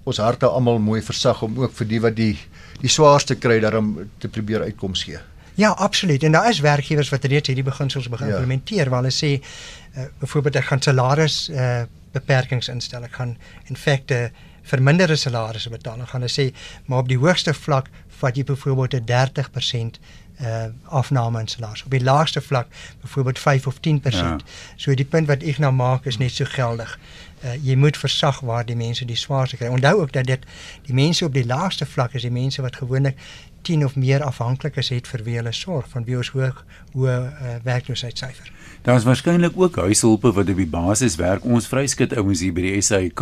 ons 0.08 0.20
harte 0.22 0.46
almal 0.46 0.78
mooi 0.80 1.00
versag 1.04 1.42
om 1.44 1.58
ook 1.58 1.74
vir 1.80 1.88
die 1.90 2.00
wat 2.00 2.16
die 2.16 2.34
die 2.78 2.90
swaarste 2.92 3.34
kry 3.34 3.58
daarom 3.60 3.96
te 4.22 4.28
probeer 4.30 4.62
uitkoms 4.62 5.02
gee. 5.08 5.18
Ja, 5.58 5.70
absoluut. 5.70 6.22
En 6.22 6.32
daar 6.32 6.48
is 6.48 6.60
werkgewers 6.60 7.08
wat 7.08 7.24
reeds 7.24 7.46
hierdie 7.46 7.64
beginsels 7.64 8.08
begin 8.08 8.26
ja. 8.26 8.32
implementeer 8.32 8.88
waar 8.88 9.02
hulle 9.02 9.14
sê 9.14 9.30
uh, 9.42 10.04
byvoorbeeld 10.18 10.60
ek 10.60 10.68
gaan 10.70 10.82
salaris 10.82 11.48
uh, 11.50 11.80
beperkings 12.14 12.68
instel. 12.70 13.02
Ek 13.02 13.16
gaan 13.18 13.34
in 13.66 13.76
feite 13.76 14.28
verminderde 14.62 15.16
salarisse 15.18 15.72
betaal. 15.74 15.98
Ek 16.04 16.12
gaan 16.12 16.22
hulle 16.22 16.30
sê 16.30 16.52
maar 16.86 17.02
op 17.02 17.10
die 17.10 17.18
hoogste 17.18 17.56
vlak 17.58 17.90
vat 18.20 18.38
jy 18.38 18.46
byvoorbeeld 18.46 18.94
'n 19.00 19.10
30% 19.10 20.00
uh 20.38 20.66
afname 20.84 21.40
in 21.40 21.48
salaris. 21.50 21.82
Op 21.84 21.90
die 21.90 22.04
laagste 22.06 22.40
vlak 22.40 22.68
byvoorbeeld 23.02 23.38
5 23.38 23.66
of 23.66 23.80
10%. 23.80 24.14
Ja. 24.14 24.38
So 24.76 24.94
die 24.94 25.04
punt 25.04 25.26
wat 25.26 25.42
ek 25.42 25.58
nou 25.58 25.72
maak 25.72 26.06
is 26.06 26.18
net 26.22 26.38
so 26.38 26.44
geldig 26.44 26.98
uh, 27.44 27.54
jy 27.64 27.76
moet 27.76 27.96
versag 27.96 28.40
waar 28.40 28.66
die 28.66 28.76
mense 28.76 29.04
die 29.04 29.16
swaarste 29.16 29.58
kry. 29.58 29.70
Onthou 29.72 30.00
ook 30.02 30.12
dat 30.12 30.26
dit 30.26 30.46
die 30.86 30.94
mense 30.94 31.24
op 31.24 31.34
die 31.34 31.46
laagste 31.46 31.86
vlak 31.86 32.14
is 32.18 32.26
die 32.26 32.34
mense 32.34 32.62
wat 32.62 32.76
gewoonlik 32.76 33.18
10 33.62 33.84
of 33.84 33.96
meer 33.96 34.22
afhanklikes 34.22 34.88
het 34.88 35.06
vir 35.06 35.24
wie 35.24 35.36
hulle 35.36 35.52
sorg 35.52 35.88
van 35.88 36.04
wie 36.04 36.16
ons 36.16 36.30
hoog 36.30 36.64
hoe 36.92 37.08
uh, 37.08 37.56
werkloosheidssyfer. 37.64 38.52
Daar 38.82 38.96
is 38.96 39.04
waarskynlik 39.04 39.56
ook 39.56 39.76
huishulpe 39.76 40.32
wat 40.32 40.48
op 40.48 40.56
die 40.56 40.66
basis 40.66 41.16
werk. 41.16 41.44
Ons 41.44 41.68
vryskut 41.68 42.16
ouens 42.16 42.40
hier 42.40 42.52
by 42.52 42.60
die 42.60 42.80
SAIK. 42.80 43.20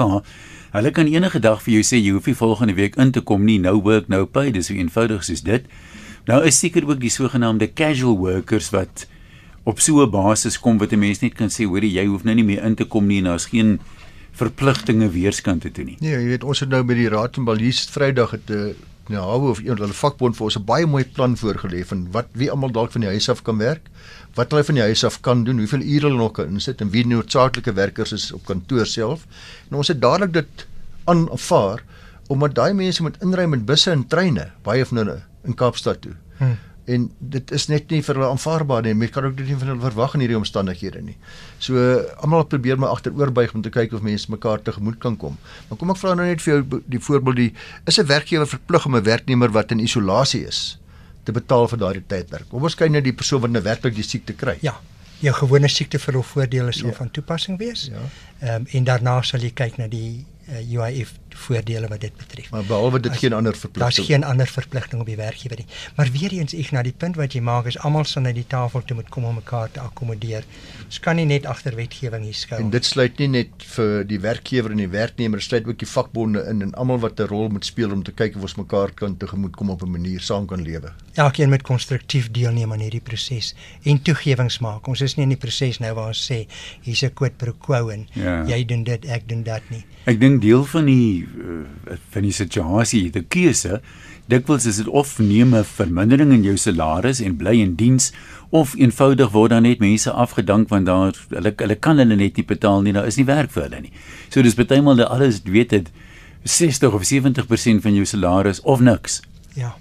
Hulle 0.77 0.91
kan 0.91 1.07
enige 1.07 1.41
dag 1.41 1.63
vir 1.63 1.79
jou 1.79 1.85
sê 1.87 1.99
jy 1.99 2.13
hoef 2.13 2.27
nie 2.27 2.37
volgende 2.37 2.75
week 2.77 2.97
in 3.01 3.13
te 3.13 3.21
kom 3.21 3.45
nie. 3.45 3.59
No 3.59 3.81
work, 3.83 4.09
no 4.13 4.27
pay. 4.27 4.53
Dis 4.53 4.69
so 4.71 4.75
eenvoudig 4.75 5.25
soos 5.25 5.43
dit. 5.47 5.67
Nou 6.27 6.43
is 6.45 6.59
seker 6.59 6.87
ook 6.89 7.01
die 7.01 7.13
sogenaamde 7.13 7.71
casual 7.73 8.19
workers 8.19 8.71
wat 8.75 9.07
op 9.67 9.81
so 9.81 10.03
'n 10.03 10.11
basis 10.11 10.59
kom 10.59 10.79
wat 10.79 10.93
'n 10.93 10.99
mens 10.99 11.21
net 11.21 11.35
kan 11.35 11.49
sê, 11.49 11.65
hoorie, 11.65 11.93
jy 11.93 12.07
hoef 12.07 12.25
nou 12.25 12.35
nie 12.35 12.45
meer 12.45 12.63
in 12.65 12.75
te 12.75 12.85
kom 12.85 13.07
nie 13.07 13.19
en 13.19 13.25
daar's 13.25 13.47
geen 13.47 13.81
verpligtinge 14.33 15.11
weerskant 15.11 15.63
te 15.63 15.71
doen 15.71 15.87
nie. 15.87 15.97
Nee, 16.01 16.13
jy 16.13 16.25
weet 16.25 16.45
ons 16.45 16.61
het 16.61 16.69
nou 16.69 16.83
by 16.83 16.95
die 16.95 17.09
Raad 17.09 17.35
van 17.35 17.45
Balies 17.45 17.85
Vrydag 17.91 18.31
het 18.31 18.51
'n 18.51 18.53
uh, 18.53 18.75
nou 19.13 19.51
of 19.51 19.59
een 19.63 19.79
hulle 19.79 19.95
vakbond 19.95 20.37
vir 20.37 20.45
ons 20.45 20.59
'n 20.59 20.65
baie 20.65 20.87
mooi 20.87 21.05
plan 21.05 21.37
voorgelê 21.37 21.85
van 21.87 22.07
wat 22.13 22.27
wie 22.33 22.51
almal 22.51 22.73
dalk 22.73 22.93
van 22.93 23.01
die 23.01 23.11
huis 23.11 23.29
af 23.29 23.43
kan 23.43 23.59
werk, 23.59 23.89
wat 24.35 24.51
hulle 24.51 24.65
van 24.65 24.75
die 24.75 24.83
huis 24.83 25.05
af 25.05 25.21
kan 25.21 25.45
doen, 25.45 25.59
hoeveel 25.59 25.81
ure 25.81 26.07
hulle 26.07 26.19
nog 26.19 26.33
kan 26.33 26.47
insit 26.47 26.81
en 26.81 26.91
wie 26.91 27.07
noodsaaklike 27.07 27.73
werkers 27.73 28.13
is 28.13 28.33
op 28.33 28.45
kantoor 28.45 28.87
self. 28.87 29.27
En 29.71 29.77
ons 29.77 29.89
het 29.89 30.01
dadelik 30.01 30.33
dit 30.33 30.67
aanvaar 31.05 31.83
omdat 32.29 32.55
daai 32.55 32.73
mense 32.75 33.03
moet 33.03 33.23
inry 33.23 33.47
met 33.47 33.67
busse 33.67 33.91
en 33.91 34.07
treine 34.07 34.51
baie 34.63 34.85
van 34.85 34.97
hulle 34.97 35.23
in 35.45 35.55
Kaapstad 35.55 36.01
toe. 36.01 36.13
Hmm 36.39 36.57
en 36.87 37.07
dit 37.19 37.53
is 37.57 37.67
net 37.67 37.91
nie 37.91 38.01
vir 38.07 38.19
hulle 38.19 38.29
aanvaarbaar 38.31 38.85
nie. 38.87 38.95
Mens 38.95 39.13
kan 39.15 39.27
ook 39.27 39.37
dit 39.39 39.49
nie 39.51 39.59
van 39.59 39.73
hulle 39.73 39.83
verwag 39.83 40.15
in 40.15 40.23
hierdie 40.23 40.39
omstandighede 40.39 41.03
nie. 41.03 41.17
So 41.59 41.83
almal 42.23 42.47
probeer 42.51 42.79
maar 42.79 42.95
agteroorbuig 42.95 43.55
om 43.59 43.65
te 43.65 43.73
kyk 43.75 43.97
of 43.97 44.05
mense 44.07 44.31
mekaar 44.31 44.63
tegemoet 44.63 45.01
kan 45.03 45.17
kom. 45.19 45.39
Maar 45.69 45.81
kom 45.81 45.91
ek 45.95 46.01
vra 46.03 46.15
nou 46.15 46.27
net 46.29 46.43
vir 46.45 46.55
jou 46.55 46.81
die 46.87 47.03
voorbeeld 47.03 47.43
die 47.43 47.53
is 47.87 47.99
'n 47.99 48.07
werkgewer 48.07 48.47
verplig 48.47 48.87
om 48.87 48.97
'n 48.97 49.03
werknemer 49.03 49.51
wat 49.51 49.71
in 49.71 49.81
isolasie 49.81 50.47
is 50.47 50.79
te 51.25 51.33
betaal 51.33 51.69
vir 51.69 51.79
daardie 51.79 52.05
tydperk. 52.07 52.49
Kom 52.49 52.63
ons 52.63 52.75
kyk 52.75 52.91
net 52.91 53.05
die 53.05 53.13
persoon 53.13 53.41
wat 53.41 53.51
nou 53.51 53.63
werklik 53.63 53.95
die 53.95 54.07
siekte 54.07 54.33
kry. 54.33 54.59
Ja. 54.63 54.77
Jou 55.21 55.33
gewone 55.35 55.69
siekteverlof 55.69 56.27
voordele 56.27 56.73
sal 56.73 56.89
ja. 56.89 56.95
van 56.95 57.11
toepassing 57.11 57.59
wees. 57.59 57.89
Ja. 57.91 57.99
Ehm 58.41 58.55
um, 58.55 58.67
en 58.71 58.85
daarna 58.85 59.23
sal 59.23 59.41
jy 59.41 59.51
kyk 59.51 59.79
na 59.79 59.87
die 59.89 60.27
uh, 60.49 60.73
UIF 60.73 61.15
voordele 61.37 61.89
wat 61.89 62.01
dit 62.01 62.17
betref. 62.17 62.51
Maar 62.51 62.65
behalwe 62.65 63.01
dit 63.01 63.13
As, 63.13 63.19
geen 63.19 63.33
ander 63.33 63.57
verpligting. 63.57 63.95
Daar's 63.95 64.09
geen 64.09 64.25
ander 64.25 64.47
verpligting 64.47 65.01
op 65.01 65.07
die 65.07 65.17
werkgewer 65.17 65.57
nie. 65.57 65.67
Maar 65.97 66.11
weer 66.13 66.33
eens 66.33 66.55
ek 66.57 66.71
na 66.73 66.83
die 66.87 66.95
punt 66.97 67.19
wat 67.21 67.37
jy 67.37 67.43
maak 67.45 67.69
is 67.71 67.79
almal 67.79 68.07
sal 68.09 68.25
na 68.25 68.33
die 68.37 68.47
tafel 68.49 68.85
toe 68.87 68.97
moet 68.97 69.11
kom 69.13 69.27
om 69.29 69.37
mekaar 69.41 69.71
te 69.73 69.83
akkommodeer. 69.83 70.47
Ons 70.87 71.01
kan 71.03 71.19
nie 71.19 71.27
net 71.29 71.47
agter 71.51 71.77
wetgewing 71.77 72.25
hier 72.25 72.37
skuil. 72.37 72.65
En 72.65 72.71
dit 72.73 72.85
sluit 72.85 73.19
nie 73.23 73.29
net 73.35 73.67
vir 73.75 74.07
die 74.09 74.21
werkgewer 74.23 74.75
en 74.75 74.83
die 74.83 74.91
werknemer, 74.93 75.43
sluit 75.43 75.69
ook 75.69 75.81
die 75.83 75.91
vakbonde 75.91 76.45
in 76.51 76.63
en 76.67 76.75
almal 76.75 77.03
wat 77.05 77.21
'n 77.21 77.29
rol 77.33 77.49
moet 77.49 77.67
speel 77.67 77.93
om 77.93 78.03
te 78.03 78.13
kyk 78.13 78.37
of 78.37 78.43
ons 78.43 78.57
mekaar 78.57 78.95
kan 78.95 79.17
tegemoet 79.17 79.57
kom 79.57 79.71
op 79.71 79.83
'n 79.83 79.91
manier 79.91 80.21
saam 80.21 80.47
kan 80.47 80.63
lewe. 80.63 80.93
Elkeen 81.15 81.49
moet 81.49 81.63
konstruktief 81.63 82.31
deelneem 82.31 82.73
aan 82.73 82.81
hierdie 82.81 83.01
proses 83.01 83.55
en 83.83 84.03
toegewings 84.03 84.59
maak. 84.59 84.87
Ons 84.89 85.01
is 85.01 85.17
nie 85.17 85.23
in 85.23 85.35
die 85.35 85.39
proses 85.39 85.79
nou 85.79 85.95
waar 85.95 86.09
ons 86.09 86.31
sê 86.31 86.47
hier's 86.83 87.03
'n 87.03 87.15
quid 87.15 87.37
pro 87.37 87.53
quo 87.53 87.89
en 87.89 88.09
ja. 88.13 88.45
jy 88.47 88.65
doen 88.65 88.85
dit, 88.85 89.05
ek 89.05 89.29
doen 89.29 89.43
dat 89.43 89.63
nie. 89.71 89.85
Ek 90.07 90.21
dink 90.23 90.39
deel 90.43 90.63
van 90.71 90.87
die 90.87 91.27
uh, 91.27 91.97
van 92.15 92.23
die 92.23 92.35
situasie, 92.35 93.09
die 93.11 93.25
keuse, 93.27 93.81
dikwels 94.31 94.67
is 94.71 94.79
dit 94.79 94.89
of 94.89 95.19
neem 95.19 95.55
'n 95.55 95.65
vermindering 95.65 96.33
in 96.33 96.45
jou 96.45 96.57
salaris 96.57 97.21
en 97.21 97.37
bly 97.37 97.59
in 97.63 97.75
diens 97.75 98.13
of 98.51 98.75
eenvoudig 98.75 99.31
word 99.35 99.51
dan 99.51 99.63
net 99.63 99.79
mense 99.83 100.11
afgedank 100.11 100.69
want 100.69 100.87
daar 100.87 101.15
hulle 101.31 101.53
hulle 101.57 101.75
kan 101.75 101.99
hulle 101.99 102.17
net 102.17 102.37
nie 102.37 102.47
betaal 102.47 102.83
nie, 102.83 102.93
daar 102.93 103.07
is 103.07 103.17
nie 103.17 103.27
werk 103.27 103.51
vir 103.51 103.63
hulle 103.63 103.81
nie. 103.81 103.93
So 104.31 104.43
dis 104.43 104.55
baie 104.55 104.83
maal 104.83 104.97
dat 104.97 105.11
alles 105.11 105.43
weet 105.43 105.71
dit 105.71 105.91
60 106.43 106.93
of 106.95 107.03
70% 107.03 107.83
van 107.83 107.95
jou 107.95 108.05
salaris 108.05 108.61
of 108.61 108.81
niks. 108.81 109.21
Ja. 109.55 109.75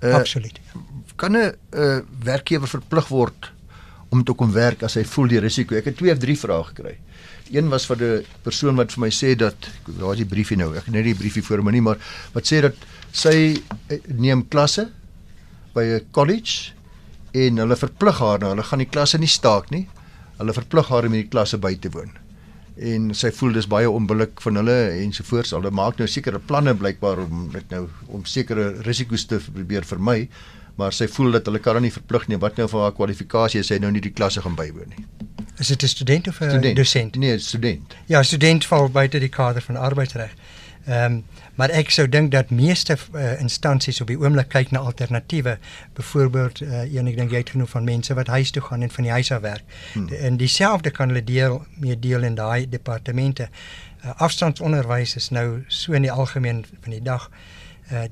Uh, 0.00 0.14
Absoluut. 0.14 0.60
Kan 1.16 1.36
'n 1.36 1.52
uh, 1.70 2.00
werkgewer 2.24 2.68
verplig 2.68 3.08
word 3.08 3.52
om 4.08 4.24
te 4.24 4.32
kom 4.32 4.52
werk 4.52 4.82
as 4.82 4.94
hy 4.94 5.04
voel 5.04 5.26
die 5.26 5.38
risiko? 5.40 5.74
Ek 5.74 5.84
het 5.84 5.96
twee 5.96 6.12
of 6.12 6.18
drie 6.18 6.38
vrae 6.38 6.64
gekry. 6.64 6.98
Een 7.52 7.68
was 7.68 7.84
vir 7.86 7.96
'n 8.00 8.24
persoon 8.42 8.76
wat 8.76 8.92
vir 8.92 9.00
my 9.00 9.10
sê 9.10 9.36
dat 9.36 9.68
waar 9.84 10.12
is 10.12 10.24
die 10.24 10.34
briefie 10.34 10.56
nou? 10.56 10.74
Ek 10.74 10.86
het 10.86 10.94
net 10.94 11.04
die 11.04 11.14
briefie 11.14 11.42
voor 11.42 11.62
my 11.62 11.70
nie, 11.70 11.82
maar 11.82 11.98
wat 12.32 12.44
sê 12.44 12.62
dat 12.62 12.74
sy 13.12 13.60
eh, 13.88 13.98
neem 14.08 14.48
klasse 14.48 14.88
by 15.74 15.84
'n 15.84 16.06
college 16.12 16.72
en 17.32 17.56
hulle 17.56 17.76
verplig 17.76 18.18
haar 18.18 18.38
nou, 18.38 18.48
hulle 18.50 18.62
gaan 18.62 18.78
die 18.78 18.88
klasse 18.88 19.18
nie 19.18 19.28
staak 19.28 19.70
nie. 19.70 19.86
Hulle 20.38 20.52
verplig 20.52 20.88
haar 20.88 21.04
om 21.04 21.12
in 21.12 21.22
die 21.22 21.28
klasse 21.28 21.58
by 21.58 21.74
te 21.74 21.90
woon. 21.90 22.10
En 22.76 23.14
sy 23.14 23.30
voel 23.30 23.52
dis 23.52 23.68
baie 23.68 23.90
onbillik 23.90 24.40
van 24.40 24.56
hulle 24.56 24.90
ensovoorts. 25.04 25.50
Hulle 25.50 25.70
maak 25.70 25.98
nou 25.98 26.08
sekere 26.08 26.38
planne 26.38 26.74
blykbaar 26.74 27.18
om 27.18 27.50
dit 27.52 27.70
nou 27.70 27.88
om 28.08 28.24
sekere 28.24 28.82
risiko's 28.82 29.26
te 29.26 29.38
probeer 29.52 29.84
vermy, 29.84 30.28
maar 30.76 30.92
sy 30.92 31.08
voel 31.08 31.30
dat 31.36 31.46
hulle 31.46 31.58
kan 31.58 31.76
haar 31.76 31.84
nie 31.84 31.92
verplig 31.92 32.28
nie 32.28 32.38
wat 32.40 32.56
nou 32.56 32.68
vir 32.68 32.80
haar 32.80 32.96
kwalifikasie 32.96 33.60
is 33.60 33.70
sy 33.72 33.78
nou 33.82 33.90
nie 33.92 34.00
die 34.04 34.14
klasse 34.14 34.42
gaan 34.44 34.56
bywoon 34.58 34.94
nie. 34.96 35.06
Is 35.58 35.68
dit 35.68 35.82
'n 35.82 35.88
student 35.88 36.28
of 36.28 36.40
'n 36.40 36.74
dosent? 36.74 37.16
Nee, 37.16 37.38
student. 37.38 37.96
Ja, 38.06 38.22
student 38.22 38.66
val 38.66 38.88
buite 38.88 39.18
die 39.18 39.28
kader 39.28 39.62
van 39.62 39.76
arbeidsreg. 39.76 40.34
Ehm 40.86 41.12
um, 41.12 41.24
maar 41.54 41.68
ek 41.68 41.90
sou 41.90 42.08
dink 42.08 42.30
dat 42.30 42.50
meeste 42.50 42.96
uh, 43.14 43.40
instansies 43.40 44.00
op 44.00 44.06
die 44.06 44.18
oomblik 44.18 44.48
kyk 44.48 44.70
na 44.70 44.78
alternatiewe. 44.78 45.58
Byvoorbeeld 45.92 46.60
uh, 46.60 46.94
een 46.94 47.06
ek 47.06 47.16
dink 47.16 47.30
jy 47.30 47.36
het 47.36 47.50
genoeg 47.50 47.68
van 47.68 47.84
mense 47.84 48.14
wat 48.14 48.26
huis 48.26 48.50
toe 48.50 48.62
gaan 48.62 48.82
en 48.82 48.90
van 48.90 49.04
die 49.04 49.12
huis 49.12 49.32
af 49.32 49.40
werk. 49.40 49.62
Hmm. 49.92 50.06
De, 50.06 50.16
en 50.16 50.36
dieselfde 50.36 50.90
kan 50.90 51.08
hulle 51.08 51.24
deel 51.24 51.64
mee 51.76 51.98
deel 51.98 52.22
in 52.22 52.34
daai 52.34 52.68
departemente. 52.68 53.48
Uh, 54.04 54.10
afstandsonderwys 54.16 55.16
is 55.16 55.28
nou 55.30 55.64
so 55.68 55.92
in 55.92 56.02
die 56.02 56.12
algemeen 56.12 56.64
van 56.80 56.90
die 56.90 57.02
dag 57.02 57.30
uh, 57.30 57.36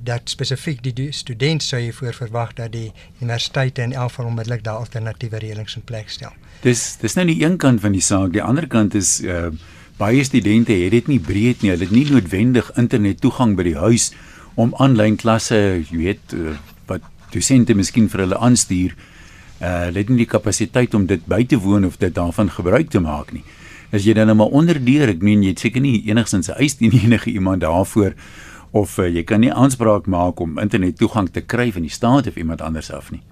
dat 0.02 0.28
spesifiek 0.28 0.82
die, 0.82 1.12
student 1.12 1.62
sou 1.62 1.80
jy 1.80 1.92
voor 1.92 2.14
verwag 2.14 2.54
dat 2.58 2.72
die 2.72 2.92
universiteite 3.20 3.82
in 3.82 3.92
elk 3.92 4.10
geval 4.10 4.26
onmiddellik 4.26 4.64
daai 4.64 4.76
alternatiewe 4.76 5.38
reëlings 5.38 5.76
in 5.76 5.84
plek 5.88 6.10
stel. 6.10 6.34
Dis 6.62 6.96
dis 7.00 7.14
nou 7.16 7.26
die 7.26 7.38
een 7.42 7.56
kant 7.56 7.80
van 7.80 7.92
die 7.96 8.04
saak, 8.04 8.32
die 8.32 8.42
ander 8.42 8.66
kant 8.68 8.94
is 8.94 9.20
uh 9.24 9.50
baie 10.00 10.24
studente 10.24 10.72
het 10.72 10.94
dit 10.94 11.08
nie 11.12 11.20
breed 11.20 11.60
nie. 11.60 11.74
Hulle 11.74 11.84
het 11.84 11.92
nie 11.92 12.06
noodwendig 12.08 12.70
internet 12.80 13.20
toegang 13.20 13.52
by 13.58 13.66
die 13.66 13.76
huis 13.76 14.06
om 14.56 14.72
aanlyn 14.80 15.18
klasse, 15.20 15.58
jy 15.90 15.98
weet, 15.98 16.32
uh, 16.32 16.54
wat 16.88 17.04
dosente 17.34 17.76
miskien 17.76 18.08
vir 18.08 18.24
hulle 18.24 18.38
aanstuur. 18.40 18.94
Uh 19.60 19.74
hulle 19.90 20.00
het 20.00 20.08
nie 20.08 20.22
die 20.22 20.30
kapasiteit 20.30 20.96
om 20.96 21.04
dit 21.06 21.26
by 21.28 21.42
te 21.44 21.60
woon 21.60 21.84
of 21.84 21.98
dit 22.00 22.14
daarvan 22.16 22.48
gebruik 22.48 22.88
te 22.90 23.02
maak 23.04 23.34
nie. 23.36 23.44
As 23.92 24.06
jy 24.06 24.14
dan 24.16 24.30
nou 24.30 24.38
maar 24.40 24.56
onderdeur, 24.56 25.10
ek 25.12 25.20
meen 25.26 25.42
jy 25.44 25.52
het 25.52 25.66
seker 25.66 25.84
nie 25.84 26.00
enigsins 26.08 26.48
'n 26.48 26.56
eis 26.56 26.78
teen 26.80 26.96
enige 27.04 27.30
iemand 27.30 27.60
daarvoor 27.60 28.16
of 28.70 28.98
uh, 28.98 29.08
jy 29.08 29.24
kan 29.24 29.40
nie 29.40 29.52
aanspraak 29.52 30.06
maak 30.06 30.40
om 30.40 30.58
internet 30.58 30.98
toegang 30.98 31.30
te 31.30 31.40
kry 31.40 31.72
van 31.72 31.82
die 31.82 31.90
staat 31.90 32.26
of 32.26 32.36
iemand 32.36 32.60
anders 32.60 32.90
af 32.92 33.10
nie. 33.10 33.22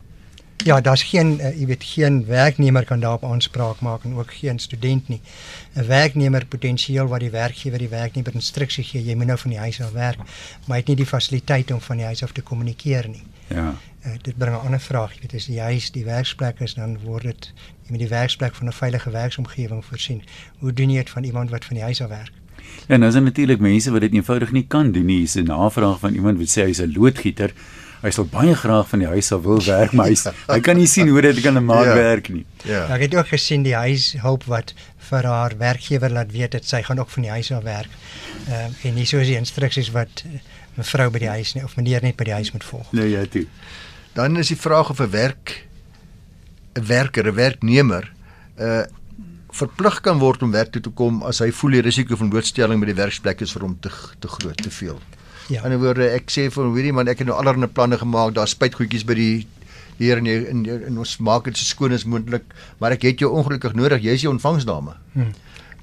Ja, 0.64 0.80
daar's 0.80 1.02
geen 1.02 1.38
uh, 1.38 1.52
jy 1.54 1.66
weet 1.66 1.85
geen 1.85 2.25
werknemer 2.26 2.85
kan 2.85 3.00
daarop 3.00 3.25
aanspraak 3.25 3.80
maak 3.80 4.04
en 4.04 4.14
ook 4.14 4.33
geen 4.35 4.59
student 4.59 5.09
nie. 5.09 5.21
'n 5.75 5.87
Werknemer 5.87 6.47
potensieel 6.47 7.07
wat 7.07 7.21
die 7.21 7.30
werkgewer 7.30 7.78
die 7.78 7.88
werknemer 7.88 8.35
instruksie 8.35 8.85
gee, 8.85 9.04
jy 9.04 9.14
moet 9.14 9.26
nou 9.26 9.38
van 9.38 9.50
die 9.50 9.59
huis 9.59 9.80
af 9.80 9.92
werk, 9.92 10.18
maar 10.66 10.76
hy 10.76 10.76
het 10.76 10.87
nie 10.87 10.97
die 10.97 11.07
fasiliteite 11.07 11.75
om 11.75 11.80
van 11.80 11.97
die 11.97 12.07
huis 12.07 12.23
af 12.23 12.33
te 12.33 12.42
kommunikeer 12.42 13.09
nie. 13.09 13.23
Ja. 13.49 13.75
Uh, 14.07 14.12
dit 14.23 14.37
bring 14.37 14.57
'n 14.57 14.64
ander 14.64 14.80
vraag, 14.80 15.14
jy 15.14 15.21
weet 15.21 15.35
as 15.35 15.47
die 15.47 15.61
huis 15.61 15.90
die 15.90 16.04
werksplek 16.04 16.61
is, 16.61 16.75
dan 16.75 16.99
word 17.04 17.23
dit 17.23 17.52
jy 17.85 17.90
moet 17.90 17.99
die 17.99 18.09
werksplek 18.09 18.54
van 18.54 18.66
'n 18.66 18.73
veilige 18.73 19.11
werksomgewing 19.11 19.85
voorsien. 19.85 20.23
Hoe 20.59 20.73
doen 20.73 20.90
jy 20.90 20.97
dit 20.97 21.11
van 21.11 21.25
iemand 21.25 21.50
wat 21.50 21.64
van 21.64 21.75
die 21.75 21.85
huis 21.85 22.02
af 22.02 22.09
werk? 22.09 22.33
Ja, 22.88 22.96
nou 22.96 23.08
is 23.08 23.14
daar 23.14 23.22
natuurlik 23.22 23.60
mense 23.60 23.90
wat 23.90 24.00
dit 24.00 24.12
eenvoudig 24.12 24.52
nie 24.52 24.64
kan 24.68 24.92
doen 24.92 25.06
nie. 25.06 25.18
Hier's 25.18 25.37
'n 25.37 25.44
navraag 25.44 25.98
van 25.98 26.14
iemand 26.14 26.38
wat 26.38 26.48
sê 26.48 26.64
hy's 26.64 26.80
'n 26.80 26.92
loodgieter. 26.96 27.52
Hy 28.02 28.10
sal 28.10 28.25
baie 28.25 28.54
graag 28.54 28.88
van 28.88 28.98
die 28.98 29.08
huis 29.08 29.32
af 29.32 29.42
wil 29.42 29.64
werk, 29.64 29.92
maar 29.92 30.06
hy's 30.06 30.25
hy 30.54 30.60
kan 30.60 30.76
nie 30.76 30.87
sien 30.87 31.08
hoe 31.08 31.20
dit 31.20 31.40
kan 31.40 31.64
maak 31.64 31.84
ja. 31.84 31.94
werk 31.94 32.28
nie. 32.28 32.46
Ja. 32.64 32.87
Ek 32.94 33.00
het 33.00 33.14
ook 33.14 33.28
gesien 33.28 33.62
die 33.62 33.75
huis 33.75 34.14
hulp 34.22 34.44
wat 34.44 34.75
vir 35.10 35.26
haar 35.26 35.56
werkgewer 35.58 36.10
laat 36.10 36.32
weet 36.32 36.52
dat 36.52 36.64
sy 36.64 36.82
gaan 36.82 36.98
ook 36.98 37.10
van 37.10 37.22
die 37.22 37.30
huis 37.30 37.52
af 37.52 37.62
werk. 37.62 37.90
Ehm 38.48 38.70
uh, 38.70 38.84
en 38.84 38.94
nie 38.94 39.06
soos 39.06 39.26
die 39.26 39.37
instruksies 39.37 39.90
wat 39.90 40.25
mevrou 40.78 41.10
by 41.10 41.18
die 41.18 41.32
huis 41.34 41.54
nie 41.54 41.64
of 41.64 41.76
meneer 41.76 42.02
net 42.02 42.16
by 42.16 42.25
die 42.25 42.37
huis 42.38 42.52
moet 42.52 42.64
volg. 42.64 42.92
Nee, 42.92 43.10
ja, 43.10 43.25
toe. 43.26 43.46
Dan 44.14 44.38
is 44.38 44.48
die 44.48 44.60
vraag 44.60 44.90
of 44.90 45.00
'n 45.00 45.10
werk 45.10 45.66
'n 46.78 46.87
werker, 46.87 47.26
'n 47.26 47.34
werknemer 47.34 48.12
uh 48.58 48.84
verplig 49.59 50.00
kan 50.05 50.21
word 50.23 50.43
om 50.43 50.55
werk 50.55 50.73
toe 50.73 50.83
te 50.83 50.93
kom 50.95 51.23
as 51.27 51.43
hy 51.45 51.50
voel 51.61 51.79
die 51.79 51.85
risiko 51.87 52.19
van 52.21 52.31
blootstelling 52.33 52.81
by 52.83 52.91
die 52.91 52.99
werksplek 52.99 53.43
is 53.45 53.55
vir 53.57 53.67
hom 53.67 53.77
te 53.83 53.93
te 54.23 54.31
groot 54.31 54.62
te 54.62 54.71
veel. 54.71 54.99
Ja. 55.49 55.65
In 55.65 55.73
'n 55.73 55.81
woorde 55.81 56.11
ek 56.12 56.31
sê 56.31 56.50
vir 56.53 56.65
hierdie 56.75 56.93
man 56.93 57.09
ek 57.09 57.19
het 57.19 57.27
nou 57.27 57.37
allerlei 57.37 57.67
planne 57.67 57.99
gemaak, 57.99 58.35
daar 58.35 58.49
spuit 58.49 58.75
goedjies 58.75 59.05
by 59.05 59.15
die 59.15 59.47
hier 59.99 60.19
en 60.21 60.27
jy 60.27 60.45
in, 60.50 60.65
in 60.67 60.99
ons 60.99 61.17
maak 61.19 61.45
dit 61.45 61.57
so 61.57 61.65
skoon 61.65 61.93
as 61.93 62.05
moontlik, 62.05 62.45
maar 62.79 62.95
ek 62.95 63.03
het 63.03 63.19
jou 63.19 63.33
ongelukkig 63.35 63.75
nodig, 63.75 64.03
jy 64.03 64.15
is 64.15 64.21
die 64.21 64.31
ontvangsdame. 64.31 64.95
Hmm. 65.15 65.35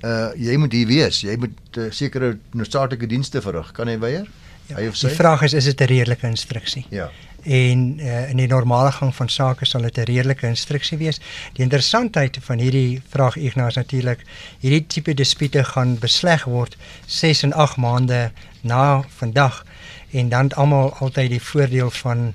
Uh 0.04 0.32
jy 0.38 0.58
moet 0.58 0.72
hier 0.72 0.88
wees, 0.88 1.22
jy 1.22 1.36
moet 1.38 1.78
uh, 1.78 1.92
sekere 1.92 2.38
noodsaaklike 2.54 3.08
dienste 3.08 3.42
verrig. 3.42 3.72
Kan 3.74 3.88
hy 3.88 3.98
weier? 4.00 4.28
Ja. 4.68 4.76
Hy 4.76 4.88
of 4.88 4.96
sy? 4.96 5.08
Die 5.08 5.16
vraag 5.16 5.42
is 5.42 5.54
is 5.54 5.66
dit 5.66 5.82
'n 5.82 5.86
redelike 5.86 6.28
instruksie? 6.28 6.86
Ja 6.90 7.12
en 7.46 8.00
uh, 8.00 8.30
in 8.30 8.40
die 8.42 8.48
normale 8.48 8.92
gang 8.92 9.14
van 9.16 9.30
sake 9.30 9.66
sal 9.66 9.82
dit 9.82 9.98
'n 9.98 10.04
redelike 10.10 10.48
instruksie 10.48 10.98
wees. 10.98 11.20
Die 11.54 11.64
interessantheid 11.64 12.38
van 12.42 12.60
hierdie 12.60 13.02
vraag 13.10 13.36
Ignas 13.36 13.76
natuurlik, 13.76 14.26
hierdie 14.60 14.88
tipe 14.88 15.14
dispute 15.14 15.64
gaan 15.64 16.00
besleg 16.00 16.44
word 16.44 16.78
6 17.06 17.44
en 17.44 17.54
8 17.54 17.78
maande 17.78 18.32
na 18.62 19.04
vandag 19.18 19.66
en 20.12 20.30
dan 20.30 20.50
almal 20.50 20.94
altyd 20.94 21.30
die 21.30 21.42
voordeel 21.42 21.90
van 21.90 22.34